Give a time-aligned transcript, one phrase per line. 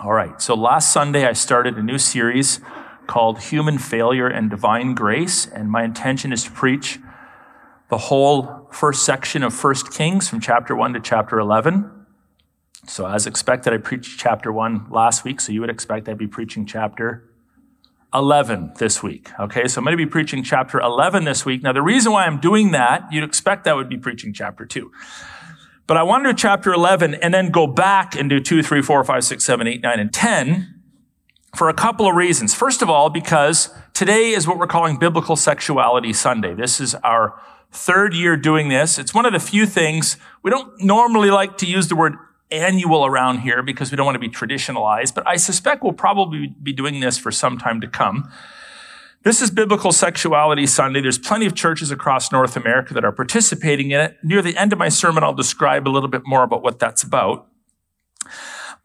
[0.00, 2.60] All right, so last Sunday I started a new series
[3.08, 7.00] called Human Failure and Divine Grace, and my intention is to preach
[7.90, 11.90] the whole first section of 1 Kings from chapter 1 to chapter 11.
[12.86, 16.28] So, as expected, I preached chapter 1 last week, so you would expect I'd be
[16.28, 17.28] preaching chapter
[18.14, 19.32] 11 this week.
[19.40, 21.64] Okay, so I'm going to be preaching chapter 11 this week.
[21.64, 24.92] Now, the reason why I'm doing that, you'd expect I would be preaching chapter 2.
[25.88, 28.82] But I want to do chapter 11 and then go back and do 2, 3,
[28.82, 30.74] 4, 5, 6, 7, 8, 9, and 10
[31.56, 32.54] for a couple of reasons.
[32.54, 36.52] First of all, because today is what we're calling Biblical Sexuality Sunday.
[36.52, 37.40] This is our
[37.72, 38.98] third year doing this.
[38.98, 42.16] It's one of the few things we don't normally like to use the word
[42.50, 46.54] annual around here because we don't want to be traditionalized, but I suspect we'll probably
[46.62, 48.30] be doing this for some time to come.
[49.24, 51.00] This is Biblical Sexuality Sunday.
[51.00, 54.16] There's plenty of churches across North America that are participating in it.
[54.22, 57.02] Near the end of my sermon, I'll describe a little bit more about what that's
[57.02, 57.48] about.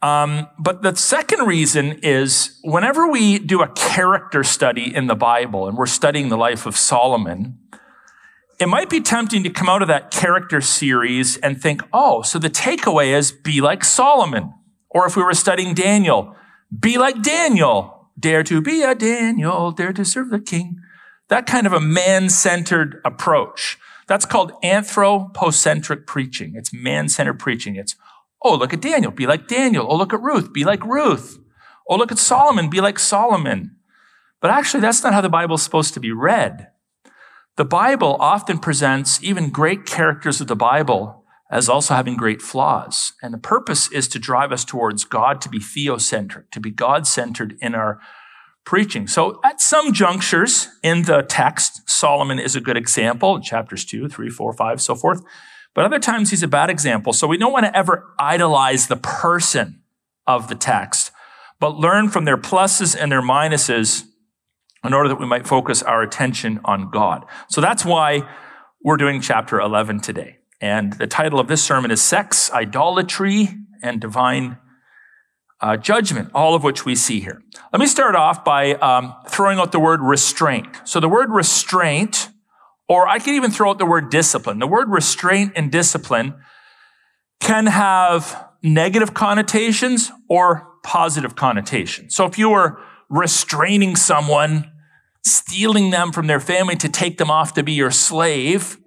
[0.02, 5.68] Um, but the second reason is whenever we do a character study in the Bible
[5.68, 7.56] and we're studying the life of Solomon,
[8.58, 12.40] it might be tempting to come out of that character series and think, oh, so
[12.40, 14.52] the takeaway is be like Solomon.
[14.90, 16.36] Or if we were studying Daniel,
[16.76, 17.93] be like Daniel.
[18.18, 20.78] Dare to be a Daniel, dare to serve the king.
[21.28, 23.78] That kind of a man-centered approach.
[24.06, 26.54] That's called anthropocentric preaching.
[26.54, 27.76] It's man-centered preaching.
[27.76, 27.96] It's,
[28.42, 29.86] oh, look at Daniel, be like Daniel.
[29.88, 31.38] Oh, look at Ruth, be like Ruth.
[31.88, 33.76] Oh, look at Solomon, be like Solomon.
[34.40, 36.68] But actually, that's not how the Bible is supposed to be read.
[37.56, 43.12] The Bible often presents even great characters of the Bible as also having great flaws.
[43.22, 47.06] And the purpose is to drive us towards God, to be theocentric, to be God
[47.06, 48.00] centered in our
[48.64, 49.06] preaching.
[49.06, 54.08] So at some junctures in the text, Solomon is a good example, in chapters two,
[54.08, 55.22] three, four, five, so forth.
[55.74, 57.12] But other times he's a bad example.
[57.12, 59.82] So we don't want to ever idolize the person
[60.26, 61.10] of the text,
[61.60, 64.04] but learn from their pluses and their minuses
[64.84, 67.24] in order that we might focus our attention on God.
[67.48, 68.22] So that's why
[68.82, 70.38] we're doing chapter 11 today.
[70.64, 73.50] And the title of this sermon is Sex, Idolatry,
[73.82, 74.56] and Divine
[75.60, 77.42] uh, Judgment, all of which we see here.
[77.70, 80.68] Let me start off by um, throwing out the word restraint.
[80.84, 82.30] So the word restraint,
[82.88, 84.58] or I could even throw out the word discipline.
[84.58, 86.32] The word restraint and discipline
[87.40, 92.14] can have negative connotations or positive connotations.
[92.14, 94.72] So if you were restraining someone,
[95.26, 98.78] stealing them from their family to take them off to be your slave,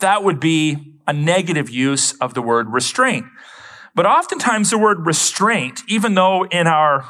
[0.00, 3.26] that would be a negative use of the word restraint.
[3.94, 7.06] But oftentimes the word restraint, even though in our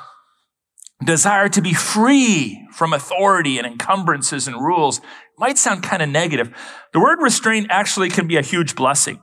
[1.04, 5.00] desire to be free from authority and encumbrances and rules,
[5.38, 6.50] might sound kind of negative.
[6.92, 9.20] The word restraint actually can be a huge blessing.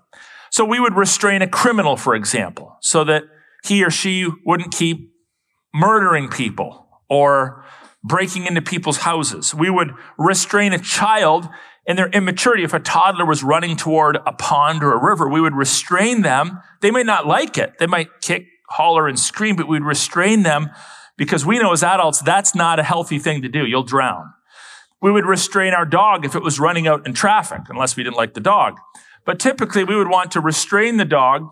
[0.51, 3.23] So we would restrain a criminal, for example, so that
[3.65, 5.11] he or she wouldn't keep
[5.73, 7.65] murdering people or
[8.03, 9.55] breaking into people's houses.
[9.55, 11.47] We would restrain a child
[11.85, 15.41] in their immaturity, if a toddler was running toward a pond or a river, we
[15.41, 16.61] would restrain them.
[16.81, 17.77] They may not like it.
[17.77, 20.69] They might kick, holler, and scream, but we'd restrain them
[21.17, 23.65] because we know as adults that's not a healthy thing to do.
[23.65, 24.33] You'll drown.
[25.01, 28.15] We would restrain our dog if it was running out in traffic, unless we didn't
[28.15, 28.77] like the dog.
[29.25, 31.49] But typically we would want to restrain the dog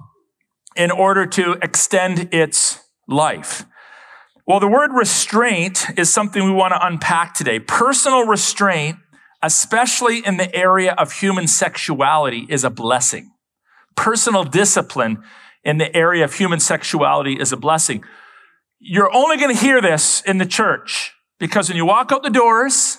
[0.78, 3.66] in order to extend its life.
[4.48, 7.60] Well, the word restraint is something we want to unpack today.
[7.60, 8.98] Personal restraint
[9.44, 13.32] especially in the area of human sexuality, is a blessing.
[13.96, 15.24] Personal discipline
[15.64, 18.04] in the area of human sexuality is a blessing.
[18.80, 22.30] You're only going to hear this in the church because when you walk out the
[22.30, 22.98] doors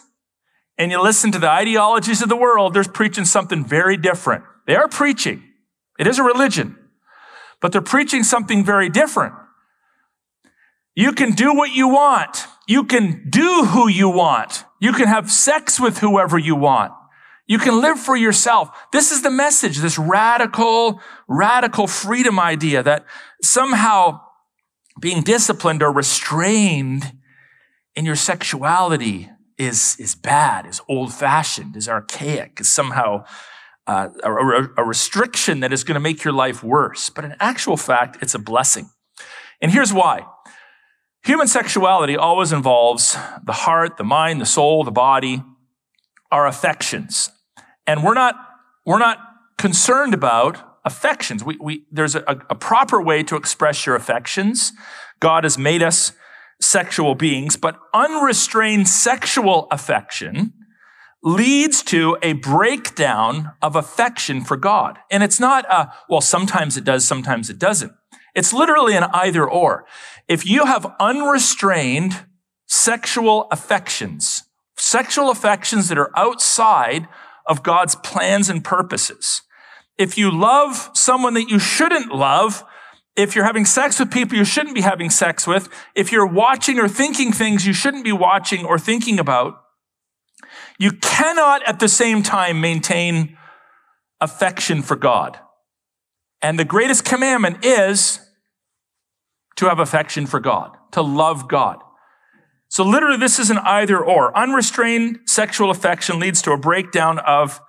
[0.78, 4.44] and you listen to the ideologies of the world, they're preaching something very different.
[4.66, 5.42] They are preaching.
[5.98, 6.76] It is a religion,
[7.60, 9.34] but they're preaching something very different.
[10.94, 12.46] You can do what you want.
[12.72, 14.64] You can do who you want.
[14.80, 16.94] You can have sex with whoever you want.
[17.46, 18.70] You can live for yourself.
[18.92, 23.04] This is the message, this radical, radical freedom idea that
[23.42, 24.22] somehow
[24.98, 27.12] being disciplined or restrained
[27.94, 29.28] in your sexuality
[29.58, 33.26] is, is bad, is old fashioned, is archaic, is somehow
[33.86, 37.10] uh, a, a restriction that is going to make your life worse.
[37.10, 38.88] But in actual fact, it's a blessing.
[39.60, 40.24] And here's why.
[41.24, 45.42] Human sexuality always involves the heart, the mind, the soul, the body,
[46.32, 47.30] our affections.
[47.86, 48.34] And we're not,
[48.84, 49.18] we're not
[49.56, 51.44] concerned about affections.
[51.44, 54.72] We, we, there's a, a proper way to express your affections.
[55.20, 56.12] God has made us
[56.60, 60.52] sexual beings, but unrestrained sexual affection
[61.22, 64.98] leads to a breakdown of affection for God.
[65.08, 67.92] And it's not a, well, sometimes it does, sometimes it doesn't.
[68.34, 69.84] It's literally an either or.
[70.28, 72.26] If you have unrestrained
[72.66, 74.44] sexual affections,
[74.76, 77.08] sexual affections that are outside
[77.46, 79.42] of God's plans and purposes,
[79.98, 82.64] if you love someone that you shouldn't love,
[83.14, 86.78] if you're having sex with people you shouldn't be having sex with, if you're watching
[86.78, 89.62] or thinking things you shouldn't be watching or thinking about,
[90.78, 93.36] you cannot at the same time maintain
[94.20, 95.38] affection for God.
[96.42, 98.20] And the greatest commandment is
[99.56, 101.78] to have affection for God, to love God.
[102.68, 104.36] So literally, this is an either or.
[104.36, 107.60] Unrestrained sexual affection leads to a breakdown of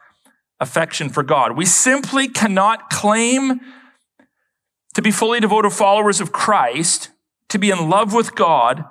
[0.59, 1.57] affection for God.
[1.57, 3.59] We simply cannot claim
[4.93, 7.09] to be fully devoted followers of Christ,
[7.49, 8.85] to be in love with God,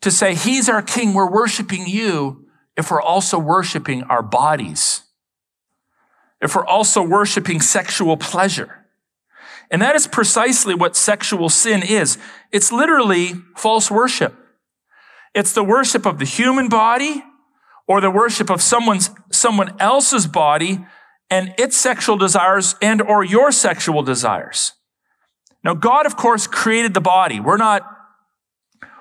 [0.00, 2.46] to say, He's our King, we're worshiping you,
[2.76, 5.02] if we're also worshiping our bodies,
[6.40, 8.83] if we're also worshiping sexual pleasure.
[9.74, 12.16] And that is precisely what sexual sin is.
[12.52, 14.32] It's literally false worship.
[15.34, 17.24] It's the worship of the human body
[17.88, 20.86] or the worship of someone's, someone else's body
[21.28, 24.74] and its sexual desires and or your sexual desires.
[25.64, 27.40] Now, God, of course, created the body.
[27.40, 27.82] We're not,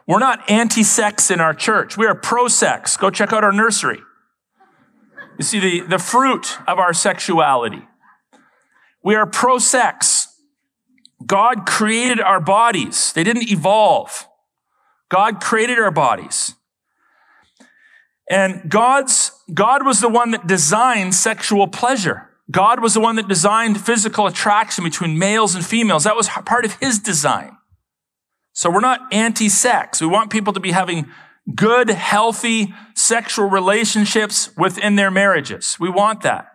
[0.08, 1.98] we're not anti-sex in our church.
[1.98, 2.98] We are pro-sex.
[2.98, 4.00] Go check out our nursery.
[5.38, 7.88] You see the, the fruit of our sexuality.
[9.04, 10.23] We are pro-sex.
[11.26, 13.14] God created our bodies.
[13.14, 14.28] They didn't evolve.
[15.10, 16.56] God created our bodies.
[18.30, 22.30] And God's, God was the one that designed sexual pleasure.
[22.50, 26.04] God was the one that designed physical attraction between males and females.
[26.04, 27.58] That was part of his design.
[28.54, 30.02] So we're not anti-sex.
[30.02, 31.10] We want people to be having
[31.54, 35.78] good, healthy sexual relationships within their marriages.
[35.80, 36.48] We want that.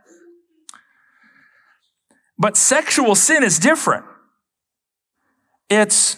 [2.38, 4.04] But sexual sin is different.
[5.68, 6.16] It's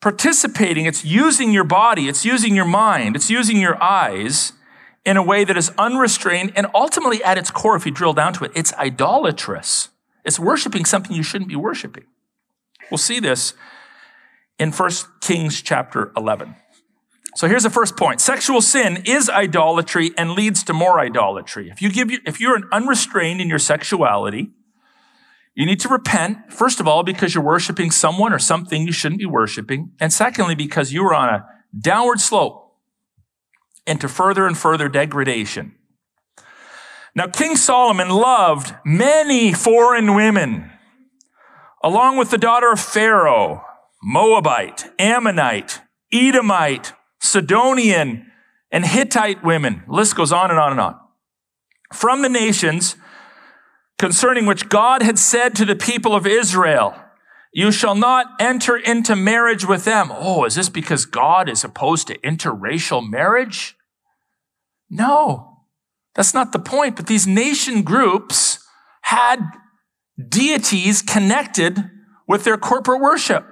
[0.00, 4.52] participating, it's using your body, it's using your mind, it's using your eyes
[5.04, 8.32] in a way that is unrestrained and ultimately at its core, if you drill down
[8.34, 9.88] to it, it's idolatrous.
[10.24, 12.04] It's worshiping something you shouldn't be worshiping.
[12.90, 13.54] We'll see this
[14.58, 14.90] in 1
[15.20, 16.56] Kings chapter 11.
[17.36, 18.20] So here's the first point.
[18.20, 21.70] Sexual sin is idolatry and leads to more idolatry.
[21.70, 24.52] If you give, if you're unrestrained in your sexuality,
[25.54, 29.20] you need to repent, first of all, because you're worshiping someone or something you shouldn't
[29.20, 29.92] be worshiping.
[30.00, 31.46] And secondly, because you are on a
[31.78, 32.76] downward slope
[33.86, 35.76] into further and further degradation.
[37.14, 40.72] Now, King Solomon loved many foreign women,
[41.82, 43.64] along with the daughter of Pharaoh,
[44.02, 45.80] Moabite, Ammonite,
[46.12, 48.26] Edomite, Sidonian,
[48.72, 49.84] and Hittite women.
[49.86, 50.98] The list goes on and on and on.
[51.92, 52.96] From the nations
[53.98, 56.94] concerning which God had said to the people of Israel,
[57.52, 60.08] you shall not enter into marriage with them.
[60.10, 63.76] Oh, is this because God is opposed to interracial marriage?
[64.90, 65.58] No,
[66.14, 66.96] that's not the point.
[66.96, 68.58] But these nation groups
[69.02, 69.38] had
[70.28, 71.90] deities connected
[72.26, 73.46] with their corporate worship.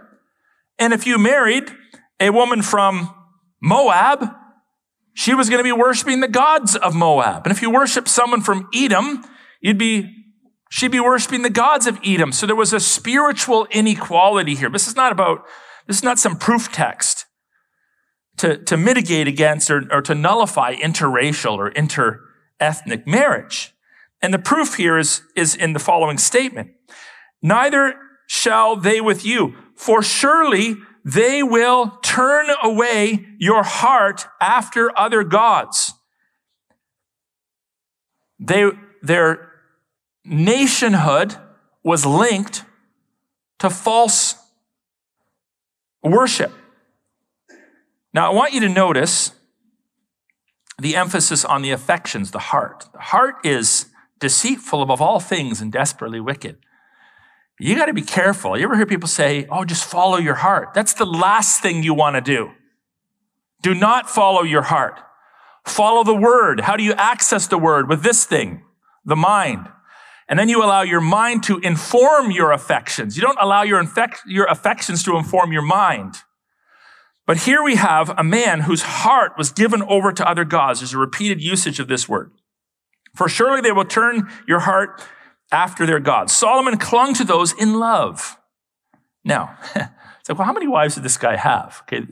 [0.79, 1.71] And if you married
[2.19, 3.15] a woman from
[3.61, 4.35] Moab,
[5.15, 7.45] she was going to be worshiping the gods of Moab.
[7.45, 9.23] And if you worship someone from Edom,
[9.61, 10.22] you'd be
[10.73, 12.33] She'd be worshiping the gods of Edom.
[12.33, 14.71] So there was a spiritual inequality here.
[14.71, 15.45] This is not about,
[15.87, 17.27] this is not some proof text
[18.39, 23.75] to, to mitigate against or, or to nullify interracial or interethnic marriage.
[24.23, 26.71] And the proof here is, is in the following statement.
[27.43, 27.95] Neither
[28.27, 35.93] shall they with you, for surely they will turn away your heart after other gods.
[38.41, 38.71] They,
[39.03, 39.52] their
[40.25, 41.37] nationhood
[41.83, 42.65] was linked
[43.59, 44.35] to false
[46.03, 46.53] worship.
[48.15, 49.33] Now, I want you to notice
[50.79, 52.87] the emphasis on the affections, the heart.
[52.93, 53.87] The heart is
[54.19, 56.57] deceitful above all things and desperately wicked.
[57.59, 58.59] You got to be careful.
[58.59, 60.75] You ever hear people say, oh, just follow your heart?
[60.75, 62.51] That's the last thing you want to do.
[63.63, 64.99] Do not follow your heart.
[65.65, 66.61] Follow the word.
[66.61, 67.89] How do you access the word?
[67.89, 68.65] With this thing,
[69.05, 69.69] the mind.
[70.33, 73.19] And then you allow your mind to inform your affections.
[73.19, 76.15] You don't allow your, infec- your affections to inform your mind.
[77.27, 80.81] But here we have a man whose heart was given over to other gods.
[80.81, 82.31] There's a repeated usage of this word.
[83.15, 85.03] For surely they will turn your heart
[85.53, 86.33] after their gods.
[86.33, 88.39] Solomon clung to those in love.
[89.27, 91.83] Now, it's like, well, how many wives did this guy have?
[91.83, 92.07] Okay,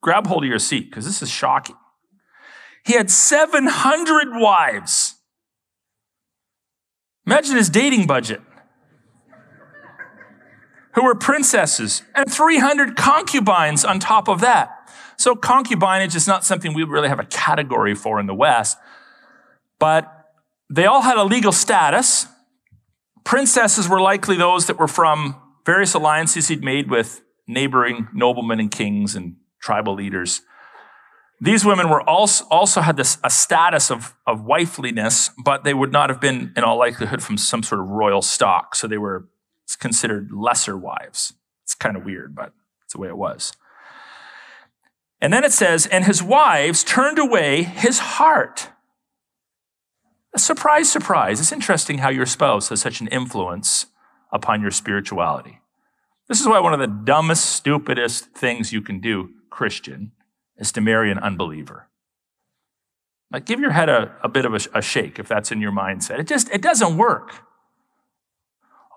[0.00, 1.74] grab hold of your seat because this is shocking.
[2.84, 5.01] He had 700 wives.
[7.26, 8.40] Imagine his dating budget.
[10.94, 14.90] who were princesses, and 300 concubines on top of that.
[15.16, 18.76] So concubinage is not something we really have a category for in the West,
[19.78, 20.28] but
[20.68, 22.26] they all had a legal status.
[23.24, 28.70] Princesses were likely those that were from various alliances he'd made with neighboring noblemen and
[28.70, 30.42] kings and tribal leaders.
[31.42, 35.90] These women were also, also had this, a status of, of wifeliness, but they would
[35.90, 38.76] not have been, in all likelihood, from some sort of royal stock.
[38.76, 39.26] So they were
[39.80, 41.32] considered lesser wives.
[41.64, 42.52] It's kind of weird, but
[42.84, 43.54] it's the way it was.
[45.20, 48.68] And then it says, and his wives turned away his heart.
[50.36, 51.40] A surprise, surprise.
[51.40, 53.86] It's interesting how your spouse has such an influence
[54.32, 55.58] upon your spirituality.
[56.28, 60.12] This is why one of the dumbest, stupidest things you can do, Christian,
[60.56, 61.88] is to marry an unbeliever.
[63.32, 65.72] Like, give your head a, a bit of a, a shake if that's in your
[65.72, 66.18] mindset.
[66.18, 67.32] It just, it doesn't work.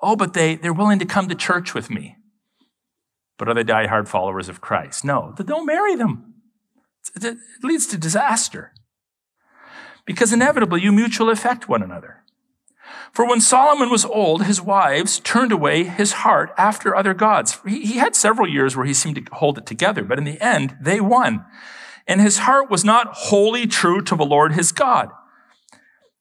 [0.01, 2.17] Oh, but they, they're willing to come to church with me.
[3.37, 5.05] But are they diehard followers of Christ?
[5.05, 6.33] No, don't marry them.
[7.15, 8.73] It leads to disaster.
[10.05, 12.23] Because inevitably you mutually affect one another.
[13.11, 17.59] For when Solomon was old, his wives turned away his heart after other gods.
[17.65, 20.75] He, had several years where he seemed to hold it together, but in the end,
[20.81, 21.45] they won.
[22.07, 25.09] And his heart was not wholly true to the Lord his God,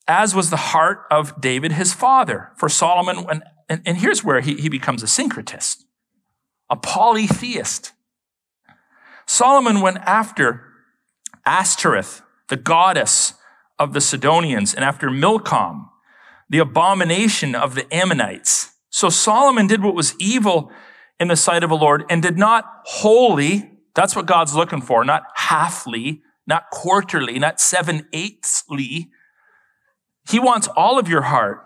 [0.06, 2.52] as was the heart of David his father.
[2.56, 5.84] For Solomon, when, and, and here's where he, he becomes a syncretist,
[6.70, 7.92] a polytheist.
[9.26, 10.62] Solomon went after
[11.44, 13.34] Ashtoreth, the goddess
[13.78, 15.90] of the Sidonians, and after Milcom,
[16.48, 18.72] the abomination of the Ammonites.
[18.90, 20.70] So Solomon did what was evil
[21.18, 25.04] in the sight of the Lord and did not wholly, that's what God's looking for,
[25.04, 29.08] not halfly, not quarterly, not seven eighthsly.
[30.28, 31.60] He wants all of your heart.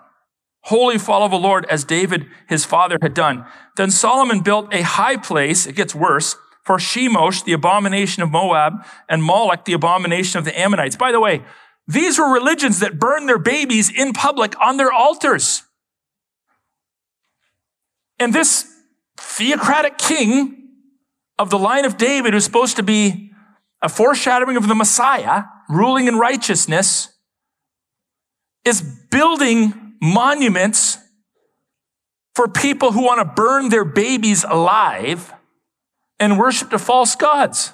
[0.63, 3.47] Wholly follow the Lord as David, his father, had done.
[3.77, 5.67] Then Solomon built a high place.
[5.67, 10.59] It gets worse for Chemosh, the abomination of Moab, and Moloch, the abomination of the
[10.59, 10.97] Ammonites.
[10.97, 11.43] By the way,
[11.89, 15.63] these were religions that burned their babies in public on their altars.
[18.19, 18.71] And this
[19.17, 20.69] theocratic king
[21.39, 23.33] of the line of David, who's supposed to be
[23.81, 27.09] a foreshadowing of the Messiah, ruling in righteousness,
[28.67, 30.99] is building monuments
[32.35, 35.33] for people who want to burn their babies alive
[36.21, 37.73] and worship the false gods.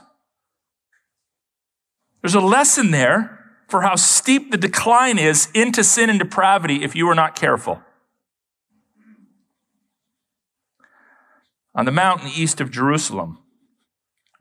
[2.22, 3.43] There's a lesson there
[3.74, 7.82] for how steep the decline is into sin and depravity if you are not careful.
[11.74, 13.40] On the mountain east of Jerusalem.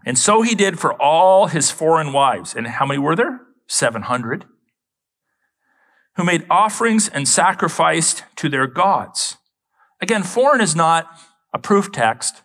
[0.05, 2.53] And so he did for all his foreign wives.
[2.53, 3.41] And how many were there?
[3.65, 4.45] 700.
[6.17, 9.37] Who made offerings and sacrificed to their gods.
[9.99, 11.07] Again, foreign is not
[11.51, 12.43] a proof text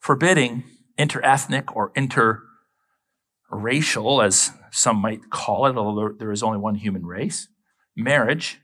[0.00, 0.64] forbidding
[0.98, 1.92] interethnic or
[3.52, 7.48] interracial, as some might call it, although there is only one human race,
[7.96, 8.60] marriage.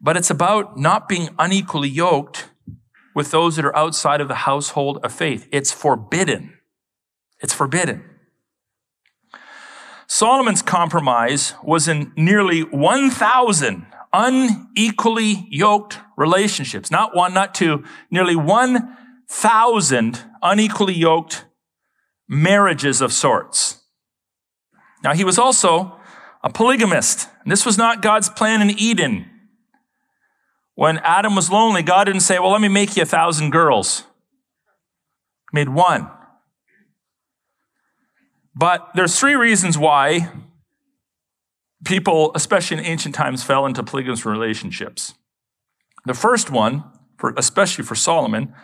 [0.00, 2.48] But it's about not being unequally yoked
[3.14, 5.48] with those that are outside of the household of faith.
[5.52, 6.58] It's forbidden.
[7.40, 8.04] It's forbidden.
[10.06, 16.90] Solomon's compromise was in nearly 1,000 unequally yoked relationships.
[16.90, 21.46] Not one, not two, nearly 1,000 unequally yoked
[22.28, 23.81] marriages of sorts.
[25.02, 25.98] Now, he was also
[26.42, 27.28] a polygamist.
[27.42, 29.28] And this was not God's plan in Eden.
[30.74, 34.04] When Adam was lonely, God didn't say, Well, let me make you a thousand girls.
[35.50, 36.10] He made one.
[38.54, 40.30] But there's three reasons why
[41.84, 45.14] people, especially in ancient times, fell into polygamous relationships.
[46.04, 46.84] The first one,
[47.16, 48.54] for, especially for Solomon,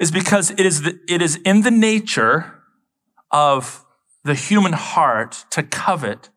[0.00, 2.62] is because it is, the, it is in the nature
[3.30, 3.81] of
[4.24, 6.30] the human heart to covet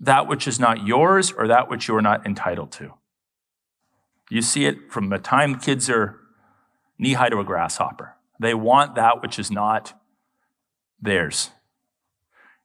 [0.00, 2.94] that which is not yours or that which you are not entitled to.
[4.30, 6.18] You see it from the time kids are
[6.98, 8.16] knee high to a grasshopper.
[8.40, 9.92] They want that which is not
[11.00, 11.50] theirs.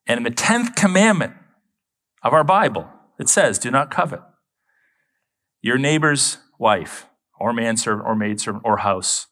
[0.07, 1.33] And in the 10th commandment
[2.23, 2.87] of our Bible,
[3.19, 4.21] it says, Do not covet
[5.61, 7.07] your neighbor's wife
[7.39, 9.27] or manservant or maidservant or house.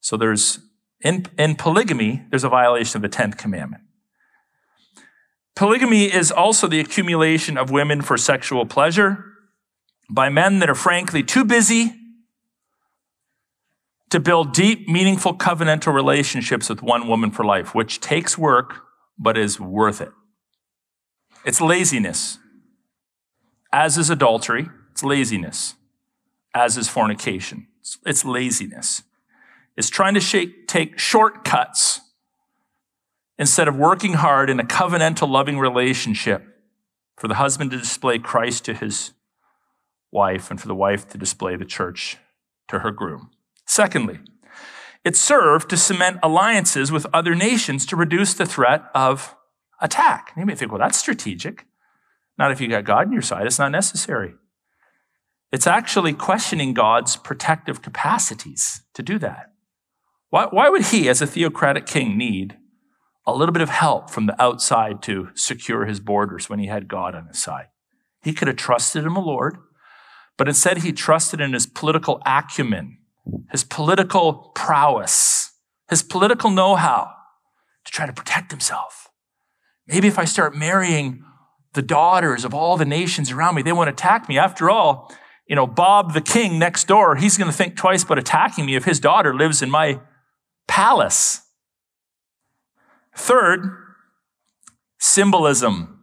[0.00, 0.58] So there's,
[1.02, 3.82] in, in polygamy, there's a violation of the 10th commandment.
[5.54, 9.24] Polygamy is also the accumulation of women for sexual pleasure
[10.08, 11.94] by men that are frankly too busy
[14.10, 18.82] to build deep, meaningful covenantal relationships with one woman for life, which takes work,
[19.18, 20.10] but is worth it.
[21.44, 22.38] It's laziness.
[23.72, 25.74] As is adultery, it's laziness.
[26.54, 27.68] As is fornication,
[28.04, 29.02] it's laziness.
[29.76, 32.00] It's trying to shake, take shortcuts
[33.40, 36.44] instead of working hard in a covenantal loving relationship
[37.16, 39.14] for the husband to display Christ to his
[40.12, 42.18] wife and for the wife to display the church
[42.68, 43.30] to her groom.
[43.66, 44.20] Secondly,
[45.04, 49.34] it served to cement alliances with other nations to reduce the threat of
[49.80, 50.32] attack.
[50.36, 51.64] You may think, well, that's strategic.
[52.36, 54.34] Not if you got God on your side, it's not necessary.
[55.50, 59.54] It's actually questioning God's protective capacities to do that.
[60.28, 62.58] Why, why would he, as a theocratic king, need
[63.26, 66.88] a little bit of help from the outside to secure his borders when he had
[66.88, 67.66] God on his side?
[68.22, 69.56] He could have trusted in the Lord,
[70.36, 72.98] but instead he trusted in his political acumen,
[73.50, 75.52] his political prowess,
[75.88, 77.10] his political know how
[77.84, 79.08] to try to protect himself.
[79.86, 81.24] Maybe if I start marrying
[81.72, 84.38] the daughters of all the nations around me, they won't attack me.
[84.38, 85.12] After all,
[85.46, 88.76] you know, Bob the king next door, he's going to think twice about attacking me
[88.76, 90.00] if his daughter lives in my
[90.68, 91.42] palace.
[93.20, 93.70] Third,
[94.98, 95.98] symbolism.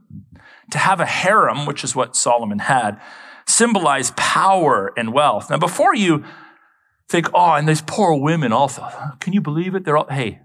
[0.72, 3.02] To have a harem, which is what Solomon had,
[3.48, 5.50] symbolize power and wealth.
[5.50, 6.24] Now, before you
[7.10, 8.88] think, oh, and these poor women also,
[9.20, 9.84] can you believe it?
[9.84, 10.42] They're all, hey,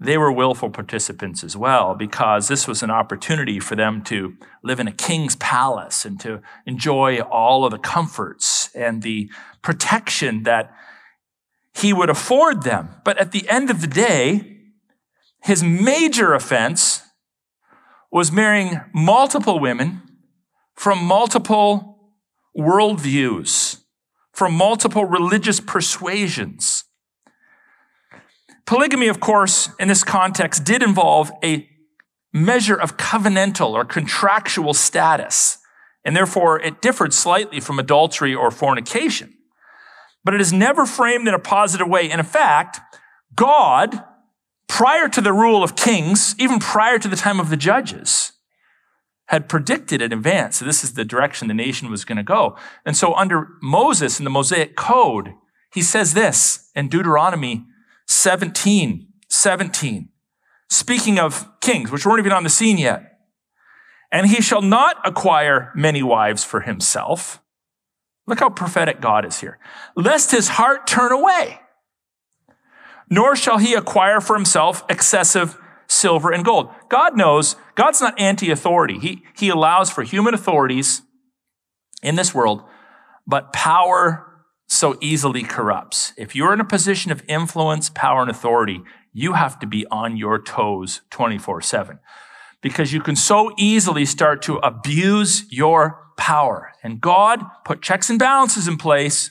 [0.00, 4.80] they were willful participants as well because this was an opportunity for them to live
[4.80, 9.28] in a king's palace and to enjoy all of the comforts and the
[9.60, 10.72] protection that
[11.74, 12.88] he would afford them.
[13.04, 14.55] But at the end of the day,
[15.46, 17.02] his major offense
[18.10, 20.02] was marrying multiple women
[20.74, 22.12] from multiple
[22.58, 23.78] worldviews,
[24.32, 26.82] from multiple religious persuasions.
[28.66, 31.68] Polygamy, of course, in this context did involve a
[32.32, 35.58] measure of covenantal or contractual status,
[36.04, 39.32] and therefore it differed slightly from adultery or fornication.
[40.24, 42.10] But it is never framed in a positive way.
[42.10, 42.80] And in fact,
[43.36, 44.02] God,
[44.68, 48.32] prior to the rule of kings, even prior to the time of the judges,
[49.28, 52.56] had predicted in advance that this is the direction the nation was going to go.
[52.84, 55.34] And so under Moses in the Mosaic Code,
[55.72, 57.64] he says this in Deuteronomy
[58.06, 60.08] 17, 17.
[60.68, 63.18] Speaking of kings, which weren't even on the scene yet.
[64.12, 67.42] And he shall not acquire many wives for himself.
[68.26, 69.58] Look how prophetic God is here.
[69.96, 71.60] Lest his heart turn away.
[73.08, 75.56] Nor shall he acquire for himself excessive
[75.88, 76.70] silver and gold.
[76.88, 78.98] God knows God's not anti-authority.
[78.98, 81.02] He, he allows for human authorities
[82.02, 82.62] in this world,
[83.26, 84.26] but power
[84.68, 86.12] so easily corrupts.
[86.16, 90.16] If you're in a position of influence, power, and authority, you have to be on
[90.16, 91.98] your toes 24 7
[92.60, 96.72] because you can so easily start to abuse your power.
[96.82, 99.30] And God put checks and balances in place.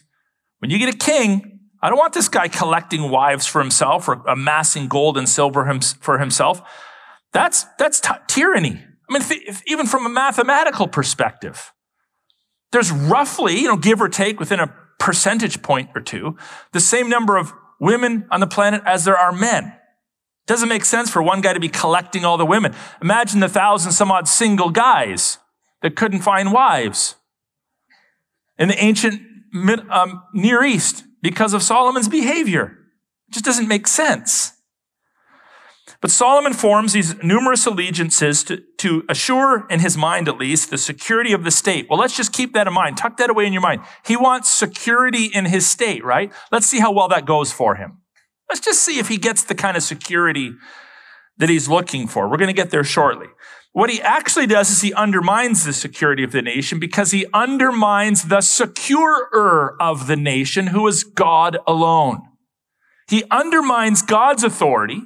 [0.60, 1.55] When you get a king,
[1.86, 5.72] I don't want this guy collecting wives for himself or amassing gold and silver
[6.02, 6.60] for himself.
[7.32, 8.72] That's, that's t- tyranny.
[8.72, 11.72] I mean, if, if, even from a mathematical perspective,
[12.72, 16.36] there's roughly, you know, give or take within a percentage point or two,
[16.72, 19.72] the same number of women on the planet as there are men.
[20.48, 22.74] Doesn't make sense for one guy to be collecting all the women.
[23.00, 25.38] Imagine the thousand some odd single guys
[25.84, 27.14] that couldn't find wives
[28.58, 29.22] in the ancient
[29.92, 32.78] um, Near East because of Solomon's behavior.
[33.28, 34.54] It just doesn't make sense.
[36.00, 40.78] But Solomon forms these numerous allegiances to, to assure, in his mind at least, the
[40.78, 41.88] security of the state.
[41.90, 42.98] Well, let's just keep that in mind.
[42.98, 43.82] Tuck that away in your mind.
[44.06, 46.32] He wants security in his state, right?
[46.52, 48.02] Let's see how well that goes for him.
[48.48, 50.52] Let's just see if he gets the kind of security
[51.38, 52.30] that he's looking for.
[52.30, 53.30] We're going to get there shortly.
[53.76, 58.24] What he actually does is he undermines the security of the nation because he undermines
[58.24, 62.22] the securer of the nation, who is God alone.
[63.10, 65.02] He undermines God's authority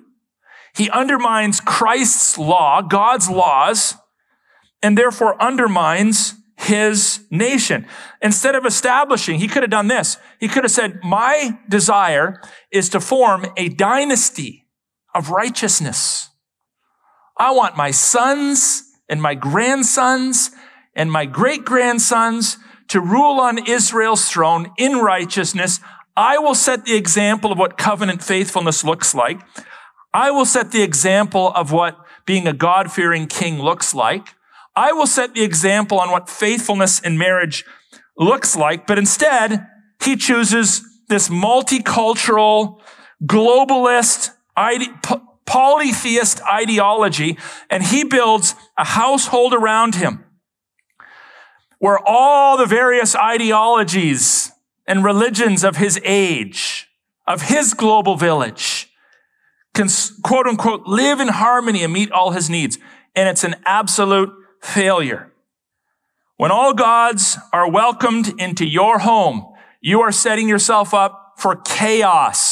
[0.75, 3.95] he undermines Christ's law, God's laws,
[4.81, 7.85] and therefore undermines his nation.
[8.21, 10.17] Instead of establishing, he could have done this.
[10.39, 14.67] He could have said, my desire is to form a dynasty
[15.15, 16.28] of righteousness.
[17.39, 20.51] I want my sons and my grandsons
[20.93, 22.57] and my great grandsons
[22.89, 25.79] to rule on Israel's throne in righteousness.
[26.17, 29.39] I will set the example of what covenant faithfulness looks like.
[30.13, 34.35] I will set the example of what being a God fearing king looks like.
[34.75, 37.63] I will set the example on what faithfulness in marriage
[38.17, 38.85] looks like.
[38.85, 39.65] But instead,
[40.03, 42.81] he chooses this multicultural,
[43.23, 44.31] globalist,
[45.49, 47.37] polytheist ideology,
[47.69, 50.23] and he builds a household around him
[51.79, 54.51] where all the various ideologies
[54.85, 56.87] and religions of his age
[57.25, 58.91] of his global village
[59.73, 59.87] can
[60.23, 62.77] quote unquote live in harmony and meet all his needs.
[63.15, 64.31] And it's an absolute
[64.61, 65.31] failure.
[66.37, 69.45] When all gods are welcomed into your home,
[69.81, 72.48] you are setting yourself up for chaos.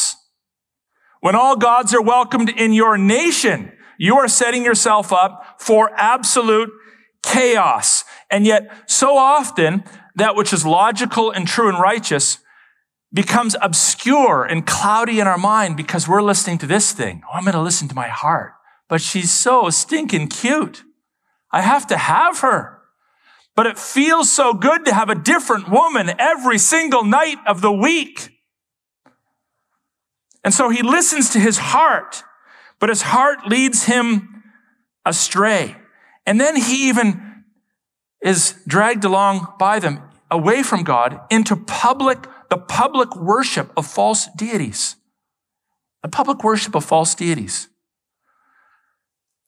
[1.22, 6.70] When all gods are welcomed in your nation, you are setting yourself up for absolute
[7.24, 8.04] chaos.
[8.30, 9.84] And yet, so often,
[10.16, 12.40] that which is logical and true and righteous
[13.14, 17.22] becomes obscure and cloudy in our mind because we're listening to this thing.
[17.26, 18.54] Oh, I'm going to listen to my heart.
[18.90, 20.84] But she's so stinking cute.
[21.52, 22.80] I have to have her.
[23.56, 27.72] But it feels so good to have a different woman every single night of the
[27.72, 28.37] week.
[30.48, 32.24] And so he listens to his heart,
[32.80, 34.46] but his heart leads him
[35.06, 35.76] astray.
[36.26, 37.44] And then he even
[38.22, 44.30] is dragged along by them away from God into public the public worship of false
[44.38, 44.96] deities.
[46.02, 47.68] The public worship of false deities.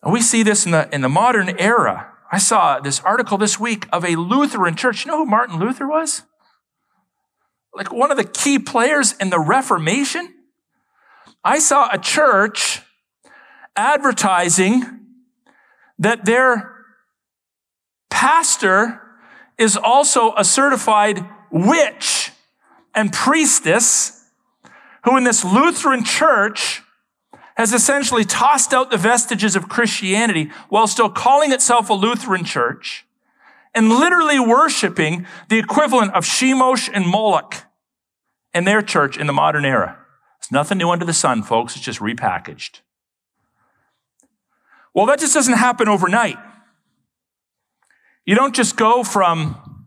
[0.04, 2.12] And we see this in the, in the modern era.
[2.30, 5.06] I saw this article this week of a Lutheran church.
[5.06, 6.24] You know who Martin Luther was?
[7.74, 10.34] Like one of the key players in the Reformation.
[11.44, 12.82] I saw a church
[13.76, 15.00] advertising
[15.98, 16.72] that their
[18.10, 19.02] pastor
[19.58, 22.32] is also a certified witch
[22.94, 24.26] and priestess
[25.04, 26.82] who in this Lutheran church
[27.56, 33.06] has essentially tossed out the vestiges of Christianity while still calling itself a Lutheran church
[33.76, 37.56] and literally worshiping the equivalent of Shemosh and Moloch
[38.54, 39.98] in their church in the modern era.
[40.50, 41.76] It's nothing new under the sun, folks.
[41.76, 42.80] It's just repackaged.
[44.96, 46.38] Well, that just doesn't happen overnight.
[48.26, 49.86] You don't just go from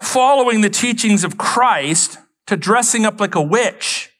[0.00, 4.10] following the teachings of Christ to dressing up like a witch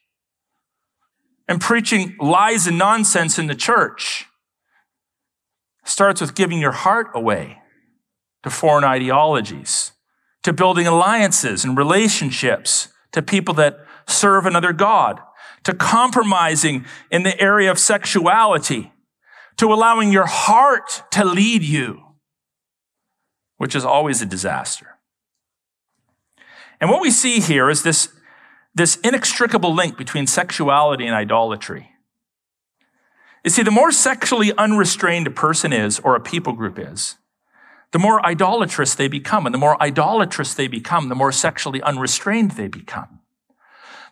[1.47, 4.27] and preaching lies and nonsense in the church.
[5.85, 7.63] Starts with giving your heart away
[8.43, 9.93] to foreign ideologies,
[10.43, 15.19] to building alliances and relationships to people that serve another God,
[15.63, 18.91] to compromising in the area of sexuality,
[19.57, 22.01] to allowing your heart to lead you,
[23.57, 24.87] which is always a disaster.
[26.81, 28.09] And what we see here is this,
[28.75, 31.91] this inextricable link between sexuality and idolatry.
[33.43, 37.17] You see, the more sexually unrestrained a person is or a people group is,
[37.93, 39.45] the more idolatrous they become.
[39.45, 43.19] And the more idolatrous they become, the more sexually unrestrained they become.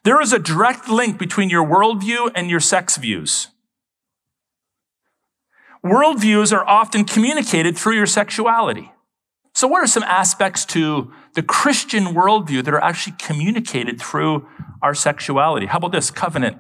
[0.03, 3.47] There is a direct link between your worldview and your sex views.
[5.85, 8.91] Worldviews are often communicated through your sexuality.
[9.53, 14.47] So, what are some aspects to the Christian worldview that are actually communicated through
[14.81, 15.65] our sexuality?
[15.65, 16.09] How about this?
[16.09, 16.57] Covenant.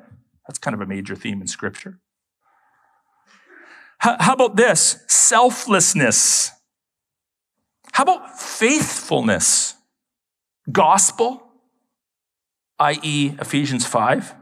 [0.47, 1.99] That's kind of a major theme in Scripture.
[3.99, 5.03] How about this?
[5.07, 6.51] Selflessness.
[7.93, 9.75] How about faithfulness?
[10.71, 11.50] Gospel,
[12.81, 14.35] i.e., Ephesians 5.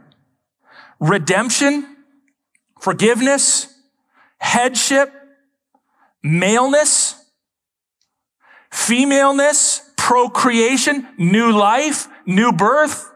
[1.00, 1.98] Redemption,
[2.80, 3.74] forgiveness,
[4.40, 5.14] headship,
[6.24, 7.20] maleness
[8.72, 13.12] femaleness, procreation, new life, new birth.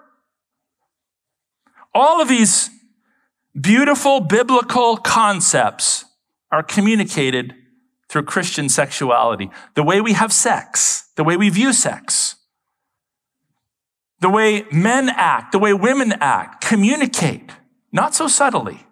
[1.94, 2.70] All of these
[3.60, 6.06] beautiful biblical concepts
[6.52, 7.56] are communicated
[8.10, 9.50] through Christian sexuality.
[9.76, 12.36] The way we have sex, the way we view sex,
[14.24, 17.52] the way men act, the way women act, communicate,
[17.92, 18.88] not so subtly,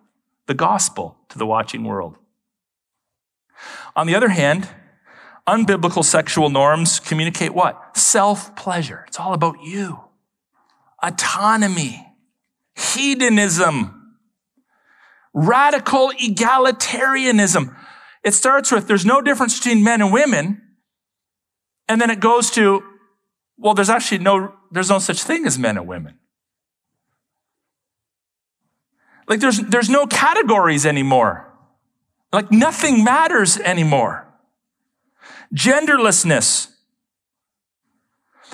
[0.48, 2.17] the gospel to the watching world.
[3.96, 4.67] On the other hand,
[5.48, 7.98] Unbiblical sexual norms communicate what?
[7.98, 9.06] Self pleasure.
[9.08, 10.02] It's all about you.
[11.02, 12.08] Autonomy,
[12.76, 14.17] hedonism,
[15.34, 17.76] radical egalitarianism.
[18.24, 20.62] It starts with there's no difference between men and women.
[21.88, 22.84] And then it goes to,
[23.62, 26.15] well, there's actually no, there's no such thing as men and women.
[29.28, 31.47] Like there's, there's no categories anymore.
[32.34, 34.28] Like nothing matters anymore
[35.54, 36.69] genderlessness.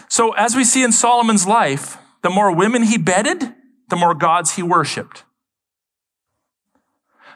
[0.09, 3.53] So, as we see in Solomon's life, the more women he bedded,
[3.89, 5.23] the more gods he worshiped.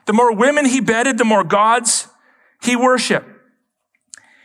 [0.05, 2.07] The more women he bedded, the more gods
[2.62, 3.27] he worshiped.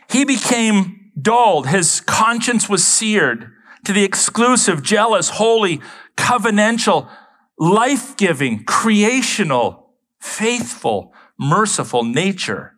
[0.09, 1.67] He became dulled.
[1.67, 3.51] His conscience was seared
[3.85, 5.81] to the exclusive, jealous, holy,
[6.17, 7.09] covenantal,
[7.57, 12.73] life giving, creational, faithful, merciful nature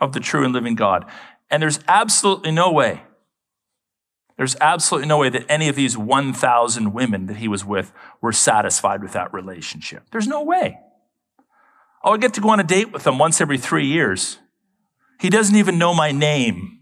[0.00, 1.04] of the true and living God.
[1.50, 3.02] And there's absolutely no way
[4.36, 8.32] There's absolutely no way that any of these 1,000 women that he was with were
[8.32, 10.04] satisfied with that relationship.
[10.12, 10.78] There's no way.
[12.04, 14.38] Oh, I get to go on a date with him once every three years.
[15.20, 16.75] He doesn't even know my name.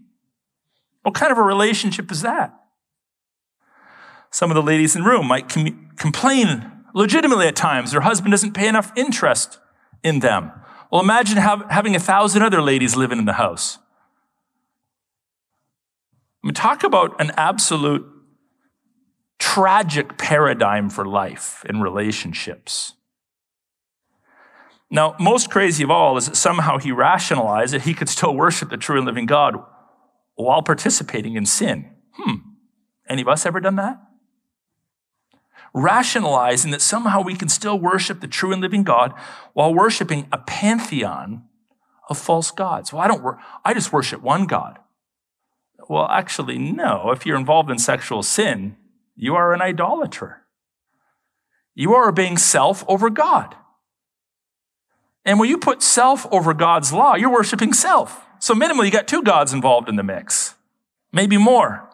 [1.05, 2.51] What kind of a relationship is that?
[4.31, 8.31] Some of the ladies in the room might com- complain legitimately at times their husband
[8.31, 9.59] doesn't pay enough interest
[10.01, 10.51] in them.
[10.91, 13.77] Well, imagine have, having a thousand other ladies living in the house.
[16.43, 18.03] I mean, talk about an absolute
[19.37, 22.93] tragic paradigm for life in relationships.
[24.89, 28.71] Now, most crazy of all is that somehow he rationalized that he could still worship
[28.71, 29.63] the true and living God
[30.35, 31.91] while participating in sin.
[32.13, 32.35] Hmm.
[33.09, 33.99] Any of us ever done that?
[35.73, 39.13] Rationalizing that somehow we can still worship the true and living God
[39.53, 41.43] while worshiping a pantheon
[42.09, 42.93] of false gods.
[42.93, 44.79] Well, I don't wor- I just worship one God.
[45.89, 47.11] Well, actually, no.
[47.11, 48.77] If you're involved in sexual sin,
[49.15, 50.43] you are an idolater.
[51.73, 53.55] You are obeying self over God.
[55.25, 58.24] And when you put self over God's law, you're worshiping self.
[58.45, 60.53] So minimally, you got two gods involved in the mix,
[61.11, 61.89] maybe more.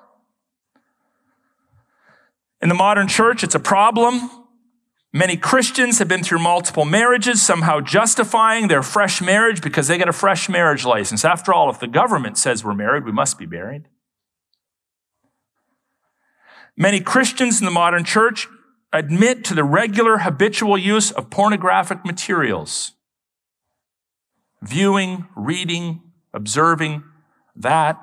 [2.61, 4.29] In the modern church, it's a problem.
[5.13, 10.09] Many Christians have been through multiple marriages, somehow justifying their fresh marriage because they get
[10.09, 11.23] a fresh marriage license.
[11.23, 13.87] After all, if the government says we're married, we must be married.
[16.75, 18.49] Many Christians in the modern church
[18.91, 22.91] admit to the regular habitual use of pornographic materials.
[24.61, 27.03] Viewing, reading, observing
[27.55, 27.99] that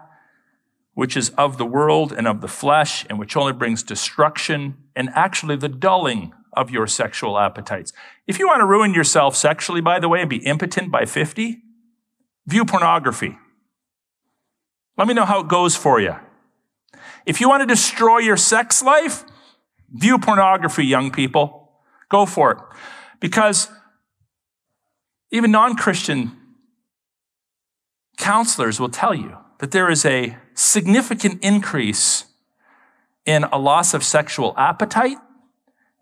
[0.94, 5.08] which is of the world and of the flesh and which only brings destruction and
[5.14, 7.92] actually the dulling of your sexual appetites.
[8.26, 11.62] If you want to ruin yourself sexually, by the way, and be impotent by 50,
[12.46, 13.38] view pornography.
[14.96, 16.16] Let me know how it goes for you.
[17.24, 19.24] If you want to destroy your sex life,
[19.92, 21.70] view pornography, young people.
[22.08, 22.58] Go for it.
[23.20, 23.68] Because
[25.30, 26.38] even non Christian
[28.18, 32.26] counselors will tell you that there is a significant increase
[33.24, 35.16] in a loss of sexual appetite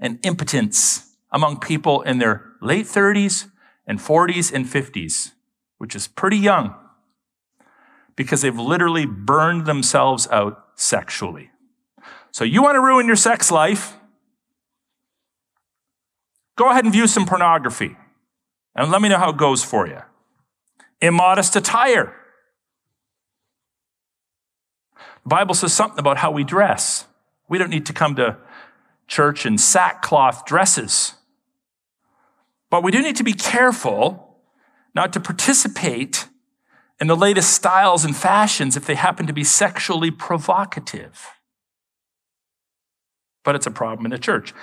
[0.01, 3.49] and impotence among people in their late 30s
[3.87, 5.33] and 40s and 50s,
[5.79, 6.75] which is pretty young
[8.17, 11.51] because they've literally burned themselves out sexually.
[12.33, 13.95] So you want to ruin your sex life?
[16.57, 17.97] Go ahead and view some pornography
[18.75, 20.01] and let me know how it goes for you.
[21.01, 22.15] Immodest attire.
[25.25, 27.07] The Bible says something about how we dress.
[27.49, 28.37] We don't need to come to
[29.09, 31.15] church in sackcloth dresses.
[32.71, 34.39] But we do need to be careful
[34.95, 36.29] not to participate
[36.99, 41.27] in the latest styles and fashions if they happen to be sexually provocative.
[43.45, 44.55] But it's a problem in the church.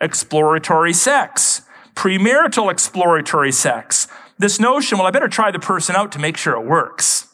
[0.00, 1.62] Exploratory sex,
[1.94, 4.06] premarital exploratory sex.
[4.40, 7.28] This notion, well, I better try the person out to make sure it works.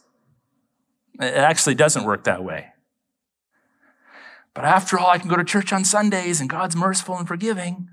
[1.20, 2.72] It actually doesn't work that way.
[4.54, 7.86] But after all, I can go to church on Sundays and God's merciful and forgiving.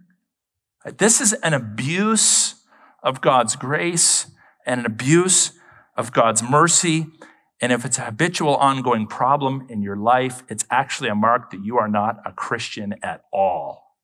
[0.98, 2.56] This is an abuse
[3.04, 4.32] of God's grace
[4.66, 5.52] and an abuse
[5.96, 7.06] of God's mercy.
[7.62, 11.64] And if it's a habitual, ongoing problem in your life, it's actually a mark that
[11.64, 13.96] you are not a Christian at all.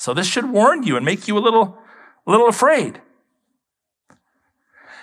[0.00, 1.78] So this should warn you and make you a little,
[2.26, 3.00] a little afraid.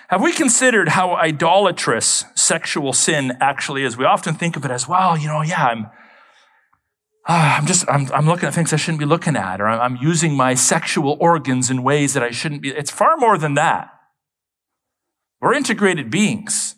[0.08, 3.98] Have we considered how idolatrous sexual sin actually is?
[3.98, 5.86] We often think of it as, well, you know, yeah, I'm,
[7.26, 9.96] ah, I'm just, I'm, I'm looking at things I shouldn't be looking at, or I'm
[9.96, 12.70] using my sexual organs in ways that I shouldn't be.
[12.70, 13.90] It's far more than that.
[15.42, 16.74] We're integrated beings.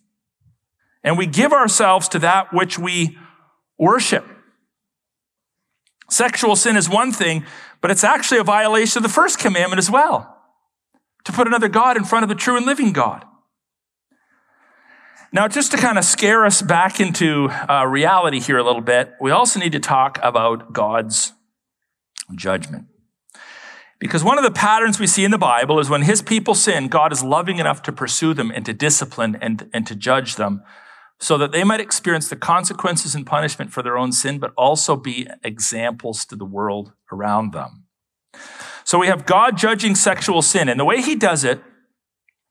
[1.05, 3.17] And we give ourselves to that which we
[3.79, 4.27] worship.
[6.11, 7.47] Sexual sin is one thing,
[7.81, 10.37] but it's actually a violation of the first commandment as well.
[11.31, 13.25] To put another God in front of the true and living God.
[15.33, 19.13] Now, just to kind of scare us back into uh, reality here a little bit,
[19.21, 21.33] we also need to talk about God's
[22.35, 22.87] judgment.
[24.01, 26.89] Because one of the patterns we see in the Bible is when his people sin,
[26.89, 30.65] God is loving enough to pursue them and to discipline and, and to judge them
[31.21, 34.97] so that they might experience the consequences and punishment for their own sin, but also
[34.97, 37.80] be examples to the world around them.
[38.85, 40.69] So we have God judging sexual sin.
[40.69, 41.63] And the way he does it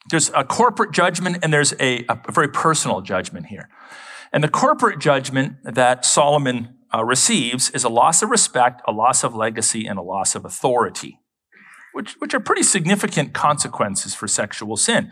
[0.09, 3.69] there's a corporate judgment and there's a, a very personal judgment here.
[4.31, 9.23] And the corporate judgment that Solomon uh, receives is a loss of respect, a loss
[9.23, 11.19] of legacy, and a loss of authority,
[11.93, 15.11] which, which are pretty significant consequences for sexual sin.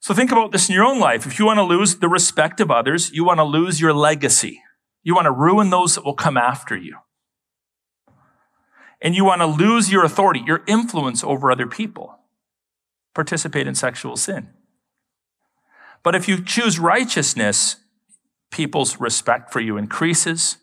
[0.00, 1.26] So think about this in your own life.
[1.26, 4.62] If you want to lose the respect of others, you want to lose your legacy.
[5.02, 6.96] You want to ruin those that will come after you.
[9.00, 12.18] And you want to lose your authority, your influence over other people.
[13.14, 14.48] Participate in sexual sin.
[16.02, 17.76] But if you choose righteousness,
[18.50, 20.58] people's respect for you increases,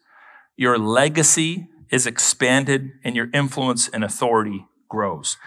[0.57, 5.37] your legacy is expanded, and your influence and authority grows.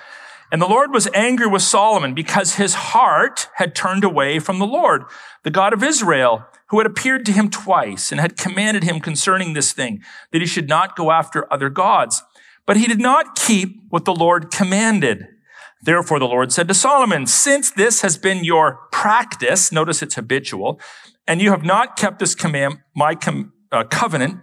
[0.51, 4.67] And the Lord was angry with Solomon because his heart had turned away from the
[4.67, 5.05] Lord,
[5.43, 9.53] the God of Israel, who had appeared to him twice and had commanded him concerning
[9.53, 12.23] this thing, that he should not go after other gods.
[12.69, 15.27] But he did not keep what the Lord commanded.
[15.81, 20.79] Therefore, the Lord said to Solomon, since this has been your practice, notice it's habitual,
[21.27, 24.43] and you have not kept this command, my com- uh, covenant,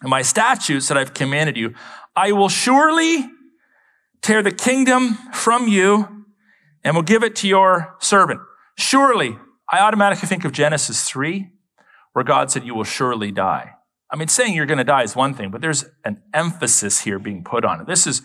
[0.00, 1.74] and my statutes that I've commanded you,
[2.14, 3.28] I will surely
[4.22, 6.26] tear the kingdom from you
[6.84, 8.38] and will give it to your servant.
[8.78, 9.36] Surely,
[9.68, 11.50] I automatically think of Genesis 3,
[12.12, 13.72] where God said, You will surely die.
[14.12, 17.18] I mean, saying you're going to die is one thing, but there's an emphasis here
[17.18, 17.86] being put on it.
[17.86, 18.22] This is,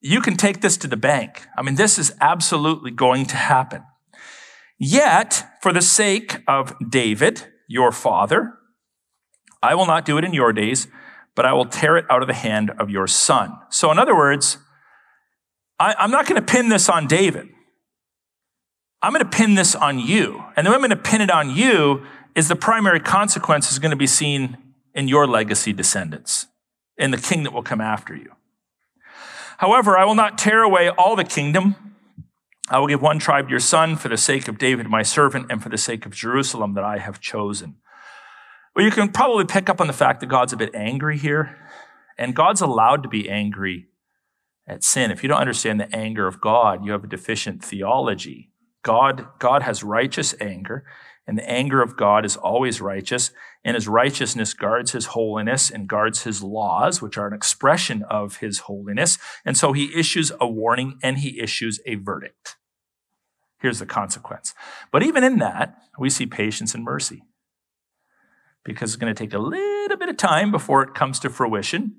[0.00, 1.46] you can take this to the bank.
[1.58, 3.82] I mean, this is absolutely going to happen.
[4.78, 8.54] Yet, for the sake of David, your father,
[9.62, 10.88] I will not do it in your days,
[11.34, 13.52] but I will tear it out of the hand of your son.
[13.70, 14.58] So, in other words,
[15.78, 17.48] I, am not going to pin this on David.
[19.02, 20.42] I'm going to pin this on you.
[20.56, 23.78] And the way I'm going to pin it on you is the primary consequence is
[23.78, 24.56] going to be seen
[24.94, 26.46] in your legacy descendants,
[26.96, 28.32] in the king that will come after you.
[29.58, 31.76] However, I will not tear away all the kingdom.
[32.68, 35.46] I will give one tribe to your son for the sake of David, my servant,
[35.50, 37.76] and for the sake of Jerusalem that I have chosen.
[38.74, 41.56] Well, you can probably pick up on the fact that God's a bit angry here,
[42.18, 43.88] and God's allowed to be angry
[44.66, 45.10] at sin.
[45.10, 48.50] If you don't understand the anger of God, you have a deficient theology.
[48.82, 50.84] God, God has righteous anger,
[51.26, 53.30] and the anger of God is always righteous,
[53.64, 58.36] and his righteousness guards his holiness and guards his laws, which are an expression of
[58.38, 59.18] his holiness.
[59.44, 62.56] And so he issues a warning and he issues a verdict.
[63.60, 64.54] Here's the consequence.
[64.92, 67.22] But even in that, we see patience and mercy.
[68.64, 71.96] Because it's going to take a little bit of time before it comes to fruition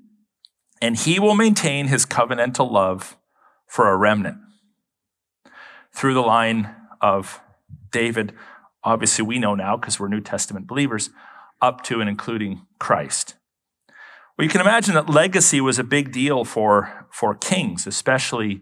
[0.81, 3.17] and he will maintain his covenantal love
[3.67, 4.37] for a remnant
[5.93, 7.41] through the line of
[7.91, 8.33] David.
[8.85, 11.09] Obviously, we know now because we're New Testament believers,
[11.61, 13.35] up to and including Christ.
[14.37, 18.61] Well, you can imagine that legacy was a big deal for, for kings, especially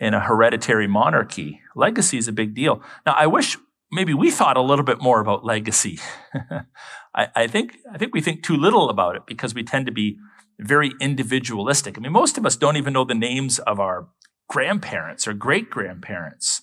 [0.00, 1.60] in a hereditary monarchy.
[1.76, 2.82] Legacy is a big deal.
[3.04, 3.58] Now, I wish
[3.92, 5.98] maybe we thought a little bit more about legacy.
[7.14, 9.92] I, I, think, I think we think too little about it because we tend to
[9.92, 10.16] be
[10.58, 11.98] very individualistic.
[11.98, 14.08] I mean, most of us don't even know the names of our
[14.48, 16.62] grandparents or great grandparents.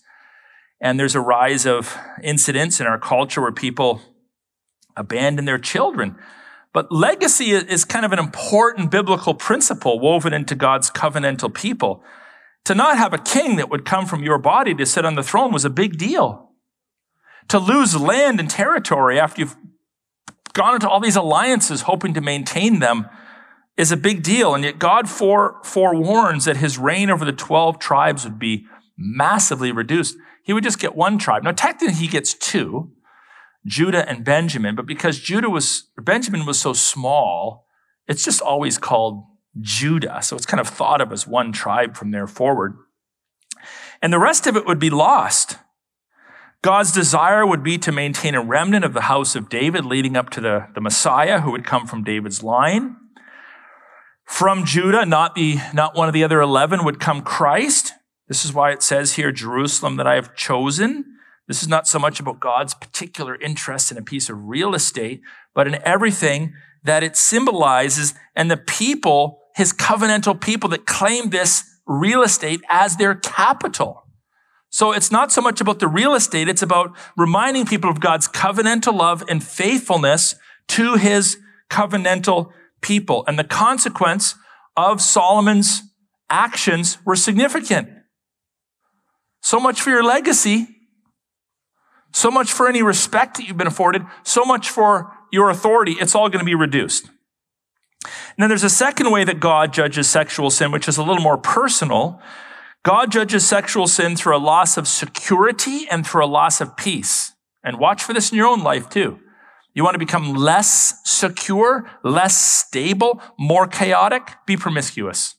[0.82, 4.02] And there's a rise of incidents in our culture where people
[4.98, 6.16] abandon their children.
[6.74, 12.04] But legacy is kind of an important biblical principle woven into God's covenantal people.
[12.66, 15.24] To not have a king that would come from your body to sit on the
[15.24, 16.50] throne was a big deal.
[17.50, 19.58] To lose land and territory after you've
[20.54, 23.08] gone into all these alliances hoping to maintain them
[23.78, 24.56] is a big deal.
[24.56, 28.66] And yet God fore, forewarns that his reign over the 12 tribes would be
[28.98, 30.16] massively reduced.
[30.44, 31.44] He would just get one tribe.
[31.44, 32.92] Now, technically, he gets two,
[33.66, 37.68] Judah and Benjamin, but because Judah was, Benjamin was so small,
[38.08, 39.24] it's just always called
[39.60, 40.20] Judah.
[40.22, 42.76] So it's kind of thought of as one tribe from there forward.
[44.02, 45.58] And the rest of it would be lost.
[46.64, 50.30] God's desire would be to maintain a remnant of the house of David leading up
[50.32, 52.98] to the, the Messiah who would come from David's line.
[54.26, 57.94] From Judah, not the, not one of the other 11 would come Christ.
[58.32, 61.18] This is why it says here, Jerusalem that I have chosen.
[61.50, 65.20] This is not so much about God's particular interest in a piece of real estate,
[65.54, 71.66] but in everything that it symbolizes and the people, his covenantal people that claim this
[71.86, 74.06] real estate as their capital.
[74.70, 76.48] So it's not so much about the real estate.
[76.48, 80.36] It's about reminding people of God's covenantal love and faithfulness
[80.70, 81.38] to his
[81.70, 83.26] covenantal people.
[83.28, 84.36] And the consequence
[84.78, 85.82] of Solomon's
[86.30, 87.90] actions were significant.
[89.42, 90.68] So much for your legacy.
[92.14, 94.04] So much for any respect that you've been afforded.
[94.24, 95.94] So much for your authority.
[95.94, 97.10] It's all going to be reduced.
[98.38, 101.38] Now, there's a second way that God judges sexual sin, which is a little more
[101.38, 102.22] personal.
[102.84, 107.34] God judges sexual sin through a loss of security and through a loss of peace.
[107.64, 109.20] And watch for this in your own life too.
[109.74, 114.32] You want to become less secure, less stable, more chaotic?
[114.46, 115.36] Be promiscuous.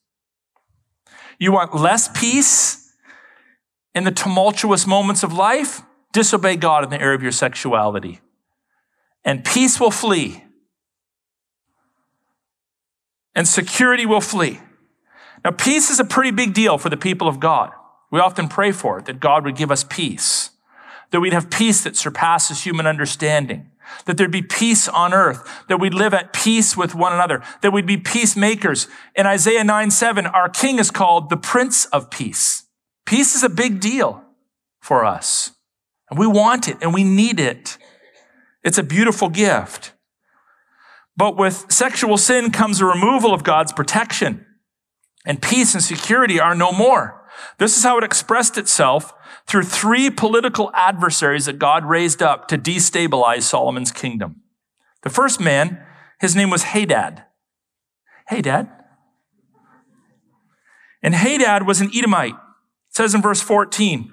[1.38, 2.81] You want less peace
[3.94, 5.82] in the tumultuous moments of life?
[6.12, 8.20] Disobey God in the area of your sexuality.
[9.24, 10.44] And peace will flee.
[13.34, 14.60] and security will flee.
[15.44, 17.70] Now, peace is a pretty big deal for the people of God.
[18.10, 20.50] We often pray for it, that God would give us peace,
[21.10, 23.70] that we'd have peace that surpasses human understanding,
[24.04, 27.72] that there'd be peace on earth, that we'd live at peace with one another, that
[27.72, 28.86] we'd be peacemakers.
[29.16, 32.64] In Isaiah 9, 7, our king is called the Prince of Peace.
[33.04, 34.22] Peace is a big deal
[34.80, 35.52] for us.
[36.10, 37.78] And we want it and we need it.
[38.62, 39.92] It's a beautiful gift.
[41.16, 44.46] But with sexual sin comes a removal of God's protection.
[45.24, 47.28] And peace and security are no more.
[47.58, 49.14] This is how it expressed itself
[49.46, 54.42] through three political adversaries that God raised up to destabilize Solomon's kingdom.
[55.02, 55.84] The first man,
[56.20, 57.24] his name was Hadad.
[58.26, 58.68] Hadad.
[61.02, 62.34] And Hadad was an Edomite.
[62.92, 64.12] It says in verse 14,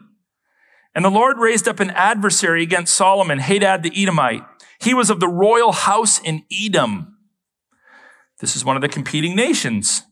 [0.95, 4.43] and the Lord raised up an adversary against Solomon, Hadad the Edomite.
[4.79, 7.17] He was of the royal house in Edom.
[8.39, 10.03] This is one of the competing nations.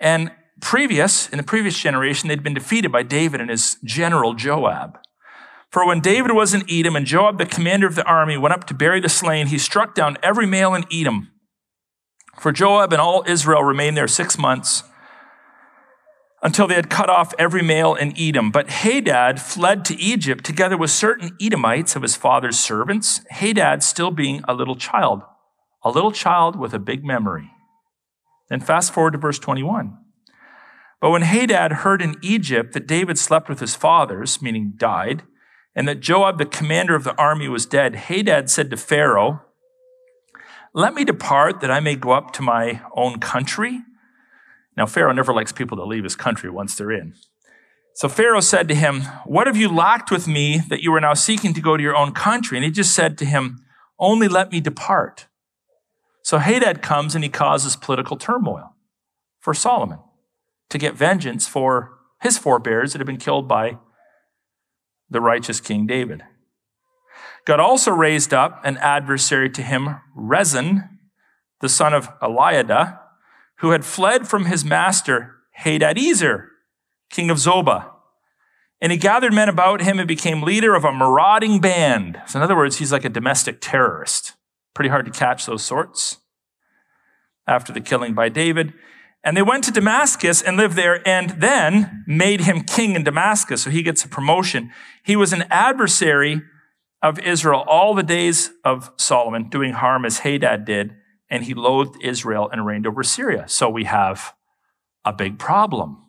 [0.00, 4.98] And previous, in the previous generation, they'd been defeated by David and his general Joab.
[5.70, 8.64] For when David was in Edom and Joab, the commander of the army, went up
[8.64, 11.30] to bury the slain, he struck down every male in Edom.
[12.40, 14.82] For Joab and all Israel remained there six months
[16.42, 18.50] until they had cut off every male in Edom.
[18.50, 24.10] But Hadad fled to Egypt together with certain Edomites of his father's servants, Hadad still
[24.10, 25.22] being a little child,
[25.82, 27.50] a little child with a big memory.
[28.48, 29.96] Then fast forward to verse 21.
[31.00, 35.22] But when Hadad heard in Egypt that David slept with his fathers, meaning died,
[35.74, 39.42] and that Joab, the commander of the army, was dead, Hadad said to Pharaoh,
[40.74, 43.82] Let me depart that I may go up to my own country.
[44.78, 47.14] Now, Pharaoh never likes people to leave his country once they're in.
[47.94, 51.14] So Pharaoh said to him, What have you lacked with me that you are now
[51.14, 52.56] seeking to go to your own country?
[52.56, 53.58] And he just said to him,
[53.98, 55.26] Only let me depart.
[56.22, 58.76] So Hadad comes and he causes political turmoil
[59.40, 59.98] for Solomon
[60.68, 63.78] to get vengeance for his forebears that had been killed by
[65.10, 66.22] the righteous King David.
[67.46, 70.88] God also raised up an adversary to him, Rezin,
[71.60, 73.00] the son of Eliada,
[73.58, 76.46] who had fled from his master, Hadadezer,
[77.10, 77.90] king of Zobah.
[78.80, 82.20] And he gathered men about him and became leader of a marauding band.
[82.26, 84.34] So, in other words, he's like a domestic terrorist.
[84.74, 86.18] Pretty hard to catch those sorts
[87.46, 88.72] after the killing by David.
[89.24, 93.64] And they went to Damascus and lived there and then made him king in Damascus.
[93.64, 94.70] So he gets a promotion.
[95.02, 96.42] He was an adversary
[97.02, 100.94] of Israel all the days of Solomon, doing harm as Hadad did.
[101.30, 103.44] And he loathed Israel and reigned over Syria.
[103.48, 104.34] So we have
[105.04, 106.04] a big problem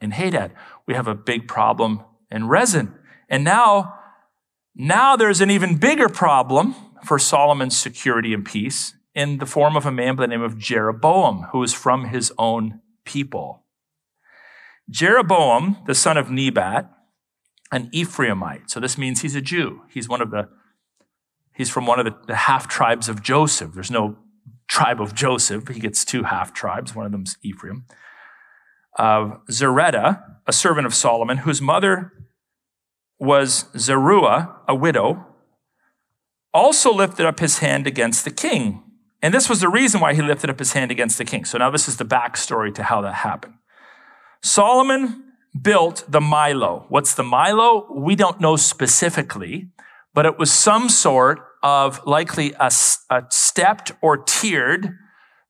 [0.00, 0.52] in Hadad.
[0.86, 2.94] We have a big problem in Rezin.
[3.28, 3.98] And now,
[4.74, 9.86] now there's an even bigger problem for Solomon's security and peace in the form of
[9.86, 13.64] a man by the name of Jeroboam, who is from his own people.
[14.88, 16.90] Jeroboam, the son of Nebat,
[17.70, 18.70] an Ephraimite.
[18.70, 19.82] So this means he's a Jew.
[19.88, 20.48] He's one of the,
[21.54, 23.72] he's from one of the, the half tribes of Joseph.
[23.72, 24.18] There's no
[24.72, 25.68] tribe of Joseph.
[25.68, 26.94] He gets two half tribes.
[26.94, 27.84] One of them's Ephraim.
[28.98, 32.12] Of a servant of Solomon, whose mother
[33.18, 35.26] was Zeruah, a widow,
[36.52, 38.82] also lifted up his hand against the king
[39.22, 41.44] and this was the reason why he lifted up his hand against the king.
[41.44, 43.54] So now this is the backstory to how that happened.
[44.42, 45.22] Solomon
[45.60, 46.86] built the Millo.
[46.88, 47.94] What's the Millo?
[47.94, 49.68] We don't know specifically,
[50.12, 52.70] but it was some sort of likely a,
[53.10, 54.96] a stepped or tiered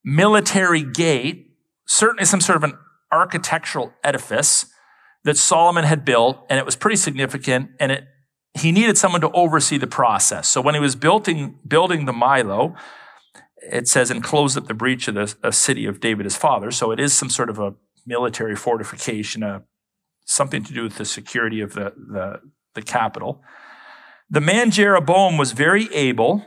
[0.04, 1.56] military gate,
[1.86, 2.74] certainly some sort of an
[3.12, 4.66] architectural edifice
[5.24, 8.04] that Solomon had built, and it was pretty significant, and it
[8.54, 10.48] he needed someone to oversee the process.
[10.48, 12.76] So when he was building, building the Millo,
[13.56, 16.70] it says, and closed up the breach of the city of David his father.
[16.70, 19.60] So it is some sort of a military fortification, uh,
[20.26, 22.40] something to do with the security of the, the,
[22.74, 23.42] the capital.
[24.32, 26.46] The man Jeroboam was very able.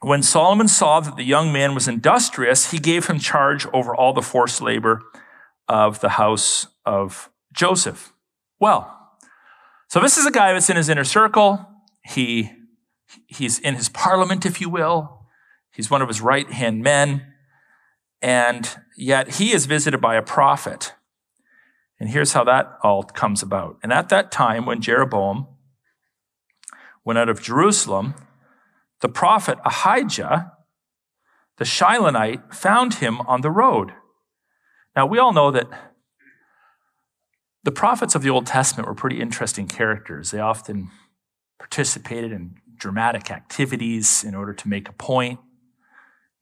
[0.00, 4.14] When Solomon saw that the young man was industrious, he gave him charge over all
[4.14, 5.02] the forced labor
[5.68, 8.14] of the house of Joseph.
[8.58, 9.10] Well,
[9.88, 11.68] so this is a guy that's in his inner circle.
[12.02, 12.50] He,
[13.26, 15.26] he's in his parliament, if you will.
[15.70, 17.26] He's one of his right hand men.
[18.22, 20.94] And yet he is visited by a prophet.
[22.00, 23.76] And here's how that all comes about.
[23.82, 25.48] And at that time, when Jeroboam
[27.04, 28.14] went out of Jerusalem,
[29.00, 30.52] the prophet Ahijah,
[31.58, 33.92] the Shilonite, found him on the road.
[34.94, 35.68] Now, we all know that
[37.64, 40.30] the prophets of the Old Testament were pretty interesting characters.
[40.30, 40.90] They often
[41.58, 45.38] participated in dramatic activities in order to make a point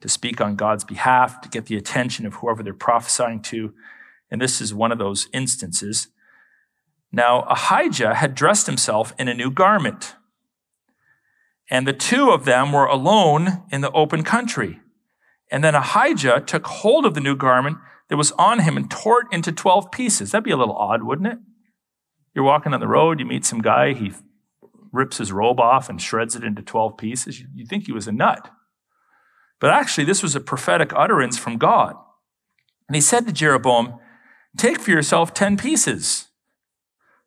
[0.00, 3.74] to speak on God's behalf, to get the attention of whoever they're prophesying to.
[4.30, 6.08] And this is one of those instances.
[7.12, 10.14] Now, Ahijah had dressed himself in a new garment,
[11.70, 14.80] and the two of them were alone in the open country.
[15.50, 19.22] And then Ahijah took hold of the new garment that was on him and tore
[19.22, 20.32] it into 12 pieces.
[20.32, 21.38] That'd be a little odd, wouldn't it?
[22.34, 24.12] You're walking on the road, you meet some guy, he
[24.92, 27.40] rips his robe off and shreds it into 12 pieces.
[27.54, 28.50] You'd think he was a nut.
[29.60, 31.94] But actually, this was a prophetic utterance from God.
[32.88, 33.98] And he said to Jeroboam,
[34.56, 36.28] Take for yourself 10 pieces.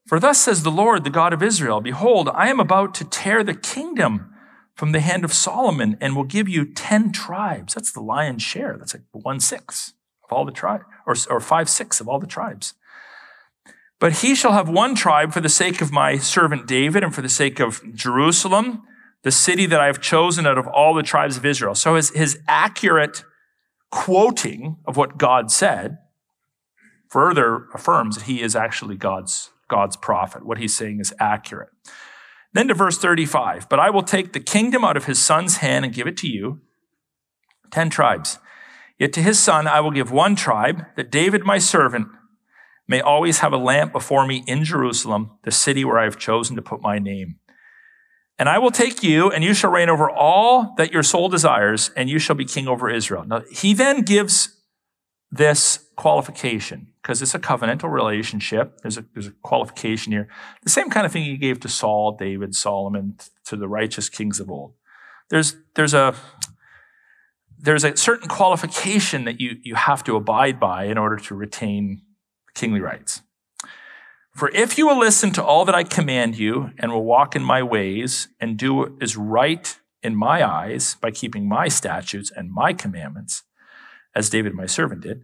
[0.08, 3.44] For thus says the Lord, the God of Israel Behold, I am about to tear
[3.44, 4.33] the kingdom
[4.76, 7.76] from the hand of Solomon and will give you 10 tribes.
[7.76, 8.76] That's the lion's share.
[8.78, 9.94] That's like one sixth
[10.24, 12.74] of all the tribes, or, or five sixths of all the tribes.
[14.00, 17.22] But he shall have one tribe for the sake of my servant David and for
[17.22, 18.84] the sake of Jerusalem,
[19.22, 21.76] the city that I have chosen out of all the tribes of Israel.
[21.76, 23.24] So his, his accurate
[23.92, 26.00] quoting of what God said
[27.08, 30.46] further affirms that he is actually God's, God's prophet.
[30.46, 31.70] What he's saying is accurate.
[32.54, 35.86] Then to verse 35, but I will take the kingdom out of his son's hand
[35.86, 36.62] and give it to you.
[37.72, 38.38] Ten tribes.
[39.00, 42.08] Yet to his son I will give one tribe, that David my servant
[42.88, 46.56] may always have a lamp before me in Jerusalem, the city where I have chosen
[46.56, 47.40] to put my name.
[48.38, 51.92] And I will take you, and you shall reign over all that your soul desires,
[51.96, 53.24] and you shall be king over Israel.
[53.26, 54.60] Now, he then gives
[55.32, 58.80] this qualification, because it's a covenantal relationship.
[58.82, 60.28] There's a, there's a qualification here.
[60.64, 64.40] The same kind of thing he gave to Saul, David, Solomon, to the righteous kings
[64.40, 64.74] of old.
[65.30, 66.16] There's, there's a,
[67.58, 72.02] there's a certain qualification that you, you have to abide by in order to retain
[72.54, 73.22] kingly rights.
[74.36, 77.44] For if you will listen to all that I command you and will walk in
[77.44, 82.52] my ways and do what is right in my eyes by keeping my statutes and
[82.52, 83.44] my commandments,
[84.16, 85.24] as David my servant did,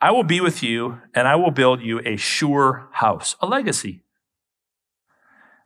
[0.00, 4.02] I will be with you and I will build you a sure house, a legacy,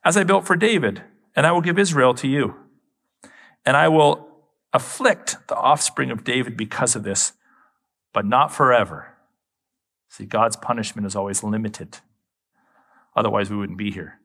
[0.05, 1.03] as I built for David,
[1.35, 2.57] and I will give Israel to you.
[3.65, 4.29] And I will
[4.73, 7.33] afflict the offspring of David because of this,
[8.13, 9.15] but not forever.
[10.09, 11.99] See, God's punishment is always limited.
[13.17, 14.21] Otherwise, we wouldn't be here.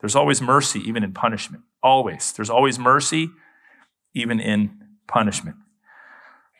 [0.00, 1.64] There's always mercy, even in punishment.
[1.82, 2.32] Always.
[2.32, 3.30] There's always mercy,
[4.14, 5.56] even in punishment.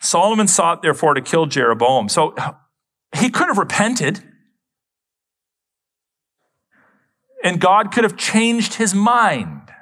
[0.01, 2.09] Solomon sought, therefore, to kill Jeroboam.
[2.09, 2.35] So
[3.15, 4.23] he could have repented,
[7.45, 9.73] and God could have changed his mind.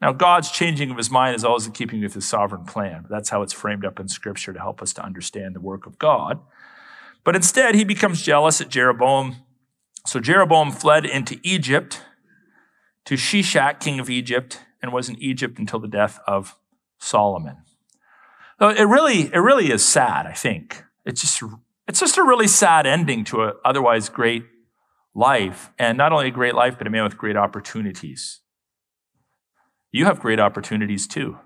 [0.00, 3.06] Now, God's changing of his mind is always in keeping with his sovereign plan.
[3.08, 5.98] That's how it's framed up in Scripture to help us to understand the work of
[5.98, 6.40] God.
[7.24, 9.36] But instead, he becomes jealous at Jeroboam
[10.06, 12.02] so Jeroboam fled into Egypt
[13.06, 16.56] to Shishak, king of Egypt, and was in Egypt until the death of
[16.98, 17.56] Solomon.
[18.58, 20.84] So it really, it really is sad, I think.
[21.04, 21.42] It's just,
[21.88, 24.44] it's just a really sad ending to an otherwise great
[25.14, 25.70] life.
[25.78, 28.40] And not only a great life, but a man with great opportunities.
[29.92, 31.38] You have great opportunities too.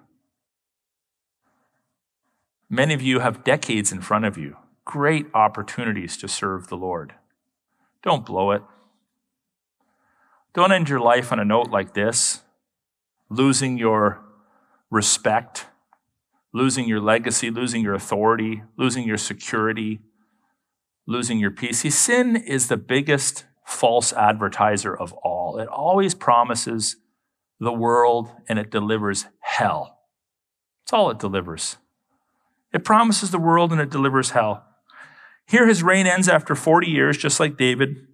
[2.70, 7.14] Many of you have decades in front of you, great opportunities to serve the Lord.
[8.02, 8.62] Don't blow it.
[10.54, 12.42] Don't end your life on a note like this,
[13.30, 14.20] losing your
[14.90, 15.66] respect,
[16.52, 20.00] losing your legacy, losing your authority, losing your security,
[21.06, 21.80] losing your peace.
[21.80, 25.58] See, sin is the biggest false advertiser of all.
[25.58, 26.96] It always promises
[27.60, 29.98] the world and it delivers hell.
[30.84, 31.76] That's all it delivers.
[32.72, 34.64] It promises the world and it delivers hell.
[35.46, 38.06] Here, his reign ends after 40 years, just like David,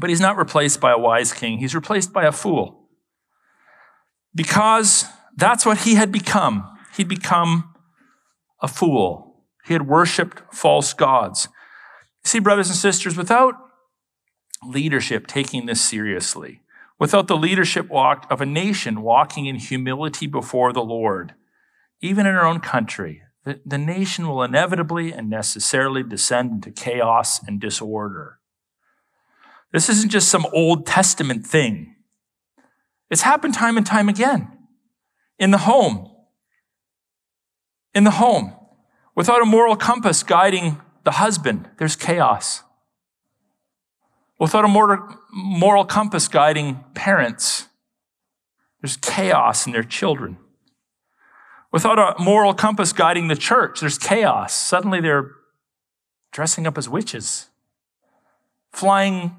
[0.00, 1.58] but he's not replaced by a wise king.
[1.58, 2.88] He's replaced by a fool.
[4.34, 5.04] Because
[5.36, 6.77] that's what he had become.
[6.98, 7.74] He'd become
[8.60, 9.44] a fool.
[9.64, 11.48] He had worshiped false gods.
[12.24, 13.54] See, brothers and sisters, without
[14.66, 16.60] leadership taking this seriously,
[16.98, 21.34] without the leadership walk of a nation walking in humility before the Lord,
[22.00, 27.40] even in our own country, the, the nation will inevitably and necessarily descend into chaos
[27.46, 28.40] and disorder.
[29.72, 31.94] This isn't just some Old Testament thing.
[33.08, 34.50] It's happened time and time again.
[35.38, 36.10] In the home.
[37.98, 38.52] In the home.
[39.16, 42.62] Without a moral compass guiding the husband, there's chaos.
[44.38, 47.66] Without a moral compass guiding parents,
[48.80, 50.38] there's chaos in their children.
[51.72, 54.54] Without a moral compass guiding the church, there's chaos.
[54.54, 55.32] Suddenly they're
[56.30, 57.48] dressing up as witches,
[58.70, 59.34] flying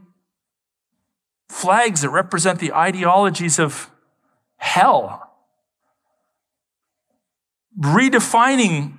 [1.47, 3.89] flags that represent the ideologies of
[4.57, 5.28] hell.
[7.77, 8.97] Redefining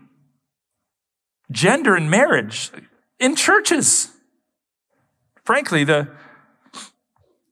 [1.50, 2.70] gender and marriage
[3.18, 4.12] in churches.
[5.44, 6.08] Frankly, the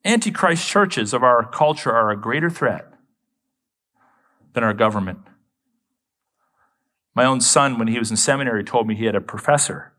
[0.04, 2.92] antichrist churches of our culture are a greater threat
[4.54, 5.20] than our government.
[7.14, 9.92] My own son, when he was in seminary, told me he had a professor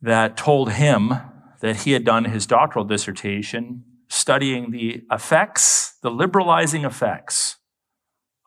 [0.00, 1.14] that told him
[1.60, 7.56] that he had done his doctoral dissertation studying the effects, the liberalizing effects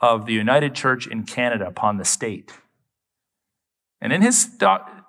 [0.01, 2.51] of the United Church in Canada upon the state.
[4.01, 4.49] And in his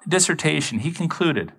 [0.06, 1.52] dissertation, he concluded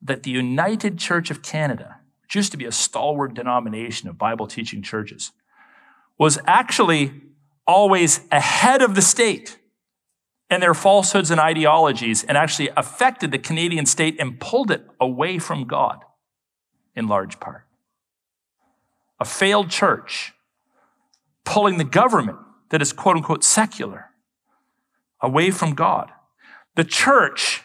[0.00, 4.46] that the United Church of Canada, which used to be a stalwart denomination of Bible
[4.46, 5.32] teaching churches,
[6.16, 7.12] was actually
[7.66, 9.58] always ahead of the state
[10.48, 15.40] and their falsehoods and ideologies and actually affected the Canadian state and pulled it away
[15.40, 16.04] from God
[16.94, 17.64] in large part.
[19.18, 20.32] A failed church
[21.44, 22.38] pulling the government
[22.70, 24.06] that is quote unquote secular
[25.20, 26.10] away from God.
[26.74, 27.62] The church,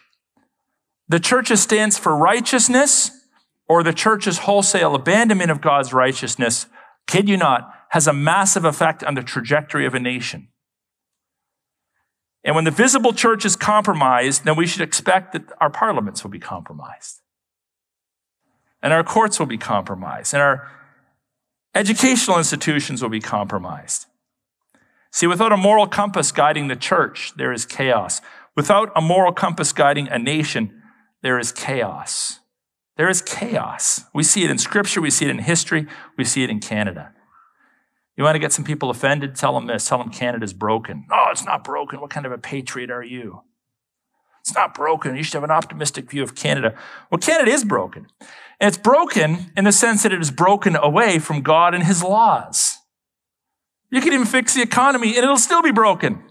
[1.07, 3.11] the church stands for righteousness
[3.67, 6.65] or the church's wholesale abandonment of God's righteousness,
[7.07, 10.47] kid you not, has a massive effect on the trajectory of a nation.
[12.43, 16.31] And when the visible church is compromised, then we should expect that our parliaments will
[16.31, 17.21] be compromised.
[18.81, 20.33] And our courts will be compromised.
[20.33, 20.71] And our
[21.75, 24.07] educational institutions will be compromised.
[25.11, 28.21] See, without a moral compass guiding the church, there is chaos.
[28.55, 30.81] Without a moral compass guiding a nation,
[31.21, 32.39] there is chaos.
[32.97, 34.01] There is chaos.
[34.13, 35.87] We see it in scripture, we see it in history,
[36.17, 37.13] we see it in Canada.
[38.17, 39.35] You want to get some people offended?
[39.35, 39.87] Tell them this.
[39.87, 41.05] Tell them Canada's broken.
[41.09, 42.01] No, it's not broken.
[42.01, 43.41] What kind of a patriot are you?
[44.41, 45.15] It's not broken.
[45.15, 46.75] You should have an optimistic view of Canada.
[47.09, 48.07] Well, Canada is broken.
[48.59, 52.03] And it's broken in the sense that it is broken away from God and his
[52.03, 52.79] laws.
[53.91, 56.23] You can even fix the economy and it'll still be broken.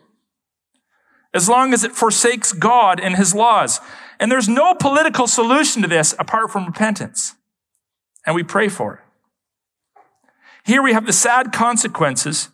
[1.33, 3.81] As long as it forsakes God and his laws.
[4.19, 7.35] And there's no political solution to this apart from repentance.
[8.27, 9.01] And we pray for it.
[10.65, 12.49] Here we have the sad consequences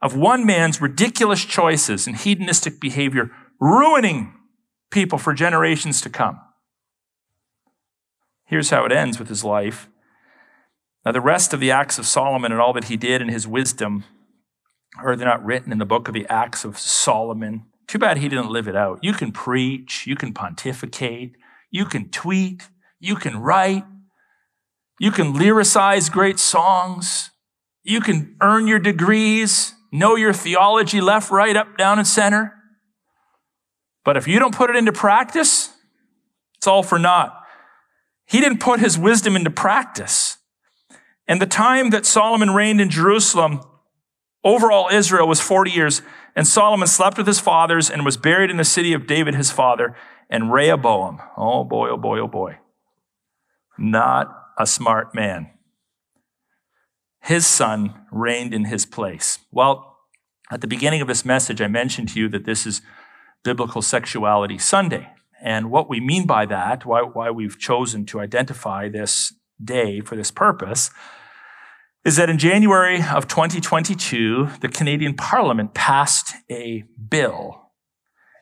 [0.00, 3.30] of one man's ridiculous choices and hedonistic behavior
[3.60, 4.34] ruining
[4.90, 6.40] people for generations to come.
[8.44, 9.88] Here's how it ends with his life.
[11.04, 13.46] Now, the rest of the acts of Solomon and all that he did in his
[13.46, 14.04] wisdom,
[14.98, 17.66] are they're not written in the book of the Acts of Solomon?
[17.86, 19.00] Too bad he didn't live it out.
[19.02, 21.36] You can preach, you can pontificate,
[21.70, 22.68] you can tweet,
[22.98, 23.84] you can write,
[24.98, 27.30] you can lyricize great songs,
[27.82, 32.54] you can earn your degrees, know your theology left, right, up, down, and center.
[34.04, 35.72] But if you don't put it into practice,
[36.58, 37.36] it's all for naught.
[38.26, 40.36] He didn't put his wisdom into practice.
[41.26, 43.60] And the time that Solomon reigned in Jerusalem,
[44.44, 46.02] overall Israel was 40 years,
[46.36, 49.50] and Solomon slept with his fathers and was buried in the city of David, his
[49.50, 49.94] father,
[50.28, 51.20] and Rehoboam.
[51.36, 52.58] Oh boy, oh boy, oh boy.
[53.78, 54.28] Not
[54.58, 55.50] a smart man
[57.20, 59.38] his son reigned in his place.
[59.50, 59.98] Well,
[60.50, 62.82] at the beginning of this message, I mentioned to you that this is
[63.44, 65.08] Biblical Sexuality Sunday.
[65.42, 69.32] And what we mean by that, why, why we've chosen to identify this
[69.62, 70.90] day for this purpose,
[72.04, 77.70] is that in January of 2022, the Canadian Parliament passed a bill.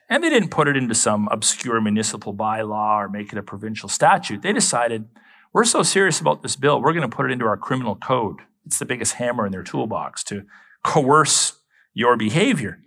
[0.09, 3.89] And they didn't put it into some obscure municipal bylaw or make it a provincial
[3.89, 4.41] statute.
[4.41, 5.09] They decided,
[5.53, 8.37] we're so serious about this bill, we're going to put it into our criminal code.
[8.65, 10.43] It's the biggest hammer in their toolbox to
[10.83, 11.59] coerce
[11.93, 12.79] your behavior.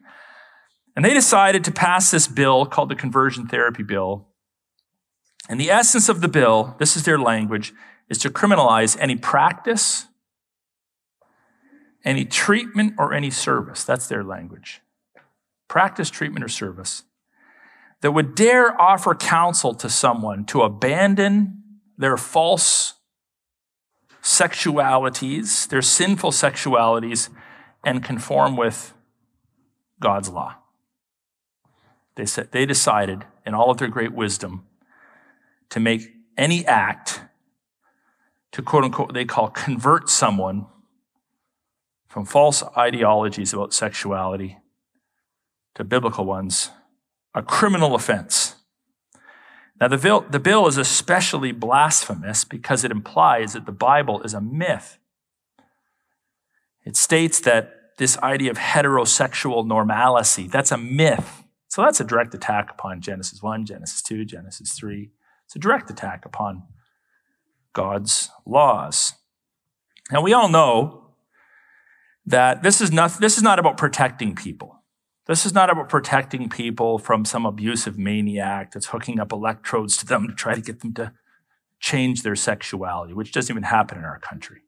[0.96, 4.28] And they decided to pass this bill called the Conversion Therapy Bill.
[5.48, 7.72] And the essence of the bill, this is their language,
[8.08, 10.06] is to criminalize any practice,
[12.04, 13.84] any treatment, or any service.
[13.84, 14.80] That's their language.
[15.68, 17.04] Practice, treatment, or service
[18.00, 21.62] that would dare offer counsel to someone to abandon
[21.96, 22.94] their false
[24.22, 27.28] sexualities, their sinful sexualities,
[27.84, 28.92] and conform with
[30.00, 30.56] God's law.
[32.16, 34.66] They, said, they decided, in all of their great wisdom,
[35.70, 36.02] to make
[36.36, 37.20] any act
[38.52, 40.66] to quote unquote, they call convert someone
[42.12, 44.58] from false ideologies about sexuality
[45.74, 46.68] to biblical ones,
[47.34, 48.56] a criminal offense.
[49.80, 54.34] Now, the bill, the bill is especially blasphemous because it implies that the Bible is
[54.34, 54.98] a myth.
[56.84, 61.44] It states that this idea of heterosexual normalcy, that's a myth.
[61.68, 65.10] So that's a direct attack upon Genesis 1, Genesis 2, Genesis 3.
[65.46, 66.64] It's a direct attack upon
[67.72, 69.14] God's laws.
[70.10, 71.01] Now, we all know
[72.26, 74.82] that this is not, this is not about protecting people.
[75.26, 80.06] This is not about protecting people from some abusive maniac that's hooking up electrodes to
[80.06, 81.12] them to try to get them to
[81.78, 84.62] change their sexuality, which doesn't even happen in our country.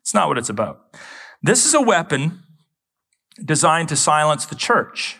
[0.00, 0.96] It's not what it's about.
[1.42, 2.42] This is a weapon
[3.42, 5.18] designed to silence the church.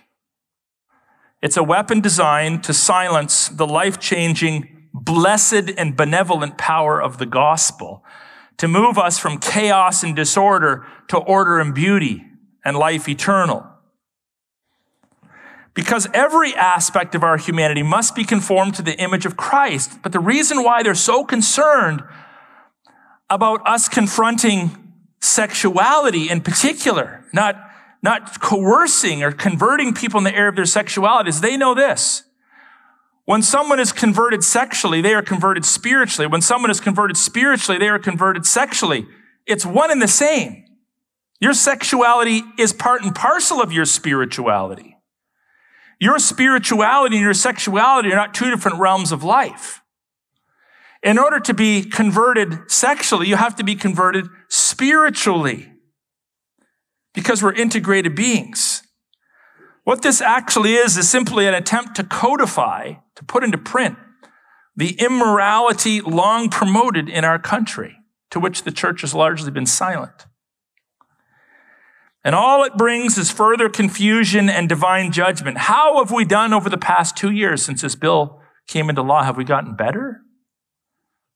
[1.43, 7.27] It's a weapon designed to silence the life changing, blessed, and benevolent power of the
[7.27, 8.05] gospel,
[8.61, 12.27] to move us from chaos and disorder to order and beauty
[12.63, 13.67] and life eternal.
[15.73, 20.03] Because every aspect of our humanity must be conformed to the image of Christ.
[20.03, 22.03] But the reason why they're so concerned
[23.31, 24.77] about us confronting
[25.23, 27.57] sexuality in particular, not,
[28.03, 32.25] not coercing or converting people in the area of their sexuality, is they know this.
[33.31, 36.27] When someone is converted sexually, they are converted spiritually.
[36.27, 39.07] When someone is converted spiritually, they are converted sexually.
[39.47, 40.65] It's one and the same.
[41.39, 44.97] Your sexuality is part and parcel of your spirituality.
[46.01, 49.81] Your spirituality and your sexuality are not two different realms of life.
[51.01, 55.73] In order to be converted sexually, you have to be converted spiritually
[57.15, 58.80] because we're integrated beings.
[59.91, 63.99] What this actually is, is simply an attempt to codify, to put into print,
[64.77, 67.97] the immorality long promoted in our country,
[68.31, 70.27] to which the church has largely been silent.
[72.23, 75.59] And all it brings is further confusion and divine judgment.
[75.59, 79.25] How have we done over the past two years since this bill came into law?
[79.25, 80.21] Have we gotten better?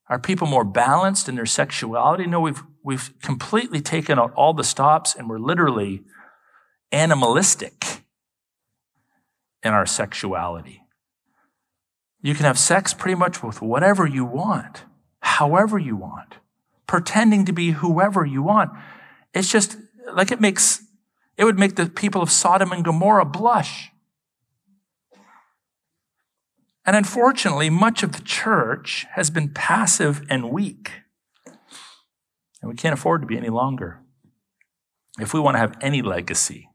[0.09, 2.29] Are people more balanced in their sexuality?
[2.29, 6.05] No, we've, we've completely taken out all the stops and we're literally
[6.93, 8.04] animalistic
[9.65, 10.83] in our sexuality.
[12.21, 14.85] You can have sex pretty much with whatever you want,
[15.21, 16.37] however you want,
[16.87, 18.71] pretending to be whoever you want.
[19.33, 19.77] It's just
[20.13, 20.85] like it makes,
[21.37, 23.91] it would make the people of Sodom and Gomorrah blush.
[26.87, 30.93] And unfortunately, much of the church has been passive and weak.
[31.47, 34.01] And we can't afford to be any longer.
[35.19, 36.69] If we want to have any legacy,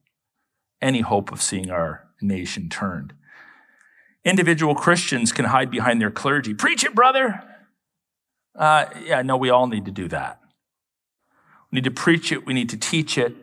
[0.82, 3.14] any hope of seeing our nation turned.
[4.26, 6.54] Individual Christians can hide behind their clergy.
[6.54, 7.44] Preach it, brother.
[8.56, 10.40] Uh, yeah, no, we all need to do that.
[11.72, 12.46] We need to preach it.
[12.46, 13.34] We need to teach it.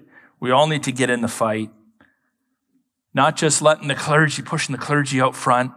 [0.40, 1.70] We all need to get in the fight.
[3.14, 5.72] Not just letting the clergy, pushing the clergy out front,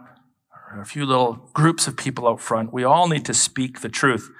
[0.72, 2.72] or a few little groups of people out front.
[2.72, 4.30] We all need to speak the truth.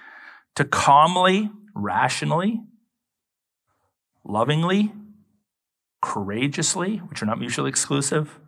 [0.57, 2.61] To calmly, rationally,
[4.25, 4.93] lovingly,
[6.03, 8.39] courageously, which are not mutually exclusive,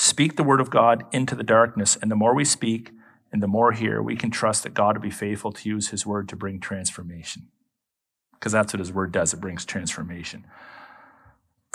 [0.00, 1.96] speak the word of God into the darkness.
[2.00, 2.90] And the more we speak
[3.30, 6.06] and the more here, we can trust that God will be faithful to use his
[6.06, 7.48] word to bring transformation
[8.32, 10.46] because that's what his word does it brings transformation.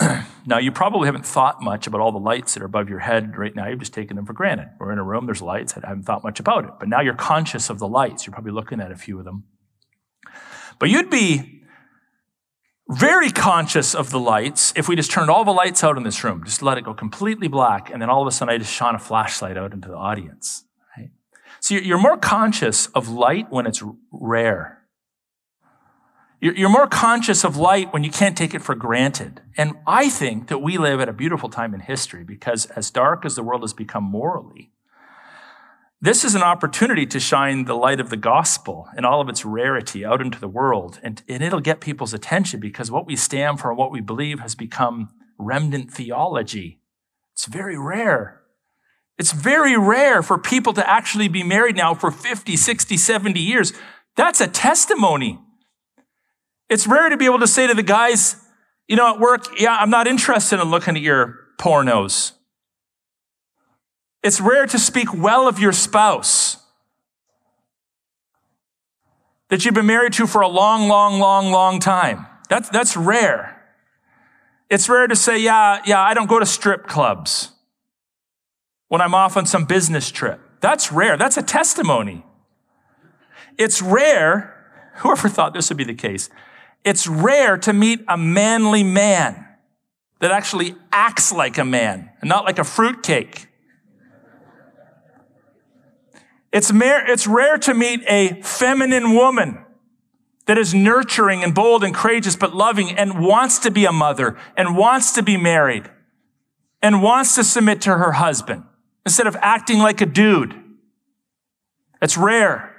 [0.46, 3.38] now, you probably haven't thought much about all the lights that are above your head
[3.38, 3.68] right now.
[3.68, 4.70] You've just taken them for granted.
[4.80, 5.74] We're in a room, there's lights.
[5.76, 6.72] I haven't thought much about it.
[6.80, 8.26] But now you're conscious of the lights.
[8.26, 9.44] You're probably looking at a few of them.
[10.80, 11.55] But you'd be
[12.88, 16.22] very conscious of the lights if we just turned all the lights out in this
[16.22, 18.72] room, just let it go completely black, and then all of a sudden I just
[18.72, 20.64] shone a flashlight out into the audience.
[20.96, 21.10] Right?
[21.60, 23.82] So you're more conscious of light when it's
[24.12, 24.82] rare.
[26.38, 29.40] You're more conscious of light when you can't take it for granted.
[29.56, 33.24] And I think that we live at a beautiful time in history because as dark
[33.24, 34.70] as the world has become morally,
[36.00, 39.44] this is an opportunity to shine the light of the gospel in all of its
[39.44, 41.00] rarity out into the world.
[41.02, 44.40] And, and it'll get people's attention because what we stand for and what we believe
[44.40, 46.80] has become remnant theology.
[47.32, 48.42] It's very rare.
[49.18, 53.72] It's very rare for people to actually be married now for 50, 60, 70 years.
[54.16, 55.38] That's a testimony.
[56.68, 58.36] It's rare to be able to say to the guys,
[58.86, 62.32] you know, at work, yeah, I'm not interested in looking at your pornos.
[64.26, 66.56] It's rare to speak well of your spouse
[69.50, 72.26] that you've been married to for a long, long, long, long time.
[72.48, 73.62] That's, that's rare.
[74.68, 77.52] It's rare to say, yeah, yeah, I don't go to strip clubs
[78.88, 80.40] when I'm off on some business trip.
[80.60, 81.16] That's rare.
[81.16, 82.24] That's a testimony.
[83.56, 84.56] It's rare,
[84.96, 86.30] whoever thought this would be the case,
[86.82, 89.46] it's rare to meet a manly man
[90.18, 93.46] that actually acts like a man and not like a fruitcake.
[96.56, 99.62] It's, mer- it's rare to meet a feminine woman
[100.46, 104.38] that is nurturing and bold and courageous, but loving and wants to be a mother
[104.56, 105.90] and wants to be married
[106.80, 108.64] and wants to submit to her husband
[109.04, 110.58] instead of acting like a dude.
[112.00, 112.74] It's rare,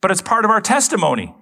[0.00, 1.34] but it's part of our testimony.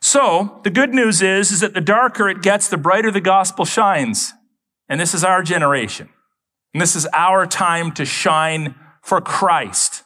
[0.00, 3.64] So the good news is, is that the darker it gets, the brighter the gospel
[3.64, 4.34] shines.
[4.86, 6.10] And this is our generation.
[6.72, 10.04] And this is our time to shine for Christ.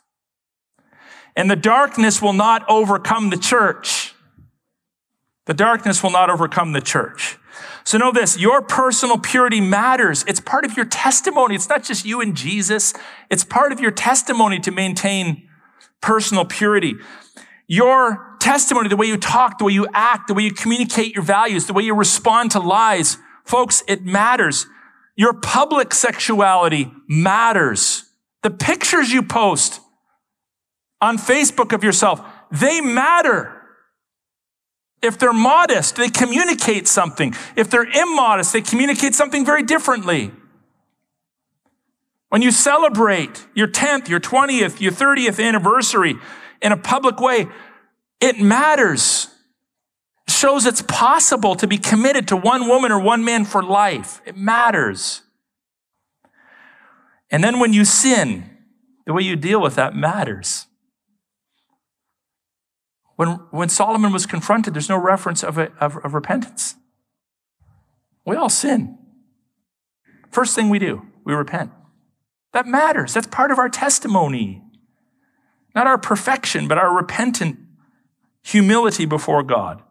[1.36, 4.14] And the darkness will not overcome the church.
[5.46, 7.36] The darkness will not overcome the church.
[7.84, 10.24] So know this, your personal purity matters.
[10.26, 11.54] It's part of your testimony.
[11.54, 12.94] It's not just you and Jesus.
[13.30, 15.46] It's part of your testimony to maintain
[16.00, 16.94] personal purity.
[17.66, 21.24] Your testimony, the way you talk, the way you act, the way you communicate your
[21.24, 24.66] values, the way you respond to lies, folks, it matters.
[25.16, 28.04] Your public sexuality matters.
[28.42, 29.80] The pictures you post
[31.00, 33.60] on Facebook of yourself, they matter.
[35.02, 37.34] If they're modest, they communicate something.
[37.56, 40.32] If they're immodest, they communicate something very differently.
[42.30, 46.16] When you celebrate your 10th, your 20th, your 30th anniversary
[46.60, 47.46] in a public way,
[48.20, 49.28] it matters.
[50.44, 54.20] Shows it's possible to be committed to one woman or one man for life.
[54.26, 55.22] It matters.
[57.30, 58.50] And then when you sin,
[59.06, 60.66] the way you deal with that matters.
[63.16, 66.74] When, when Solomon was confronted, there's no reference of, a, of, of repentance.
[68.26, 68.98] We all sin.
[70.30, 71.70] First thing we do, we repent.
[72.52, 73.14] That matters.
[73.14, 74.62] That's part of our testimony.
[75.74, 77.60] Not our perfection, but our repentant
[78.42, 79.82] humility before God.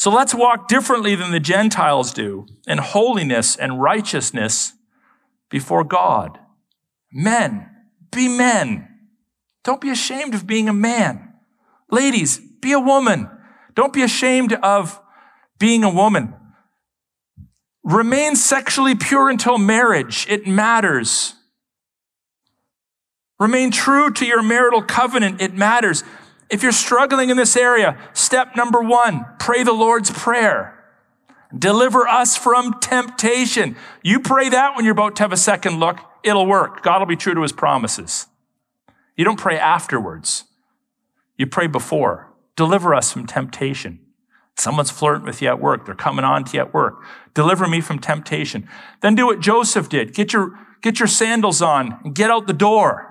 [0.00, 4.72] So let's walk differently than the Gentiles do in holiness and righteousness
[5.50, 6.38] before God.
[7.12, 7.68] Men,
[8.10, 8.88] be men.
[9.62, 11.34] Don't be ashamed of being a man.
[11.90, 13.28] Ladies, be a woman.
[13.74, 14.98] Don't be ashamed of
[15.58, 16.32] being a woman.
[17.84, 20.26] Remain sexually pure until marriage.
[20.30, 21.34] It matters.
[23.38, 25.42] Remain true to your marital covenant.
[25.42, 26.04] It matters.
[26.50, 30.76] If you're struggling in this area, step number one, pray the Lord's Prayer.
[31.56, 33.76] Deliver us from temptation.
[34.02, 36.82] You pray that when you're about to have a second look, it'll work.
[36.82, 38.26] God will be true to his promises.
[39.16, 40.44] You don't pray afterwards.
[41.36, 42.32] You pray before.
[42.56, 44.00] Deliver us from temptation.
[44.56, 45.86] Someone's flirting with you at work.
[45.86, 47.02] They're coming on to you at work.
[47.34, 48.68] Deliver me from temptation.
[49.00, 50.14] Then do what Joseph did.
[50.14, 53.09] Get your, get your sandals on and get out the door.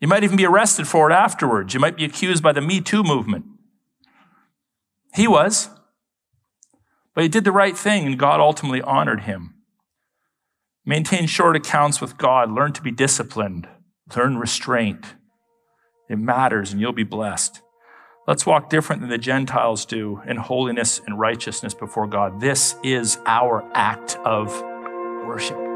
[0.00, 1.74] You might even be arrested for it afterwards.
[1.74, 3.44] You might be accused by the Me Too movement.
[5.14, 5.70] He was.
[7.14, 9.54] But he did the right thing, and God ultimately honored him.
[10.84, 12.50] Maintain short accounts with God.
[12.50, 13.68] Learn to be disciplined.
[14.14, 15.14] Learn restraint.
[16.10, 17.62] It matters, and you'll be blessed.
[18.26, 22.40] Let's walk different than the Gentiles do in holiness and righteousness before God.
[22.40, 24.48] This is our act of
[25.26, 25.73] worship.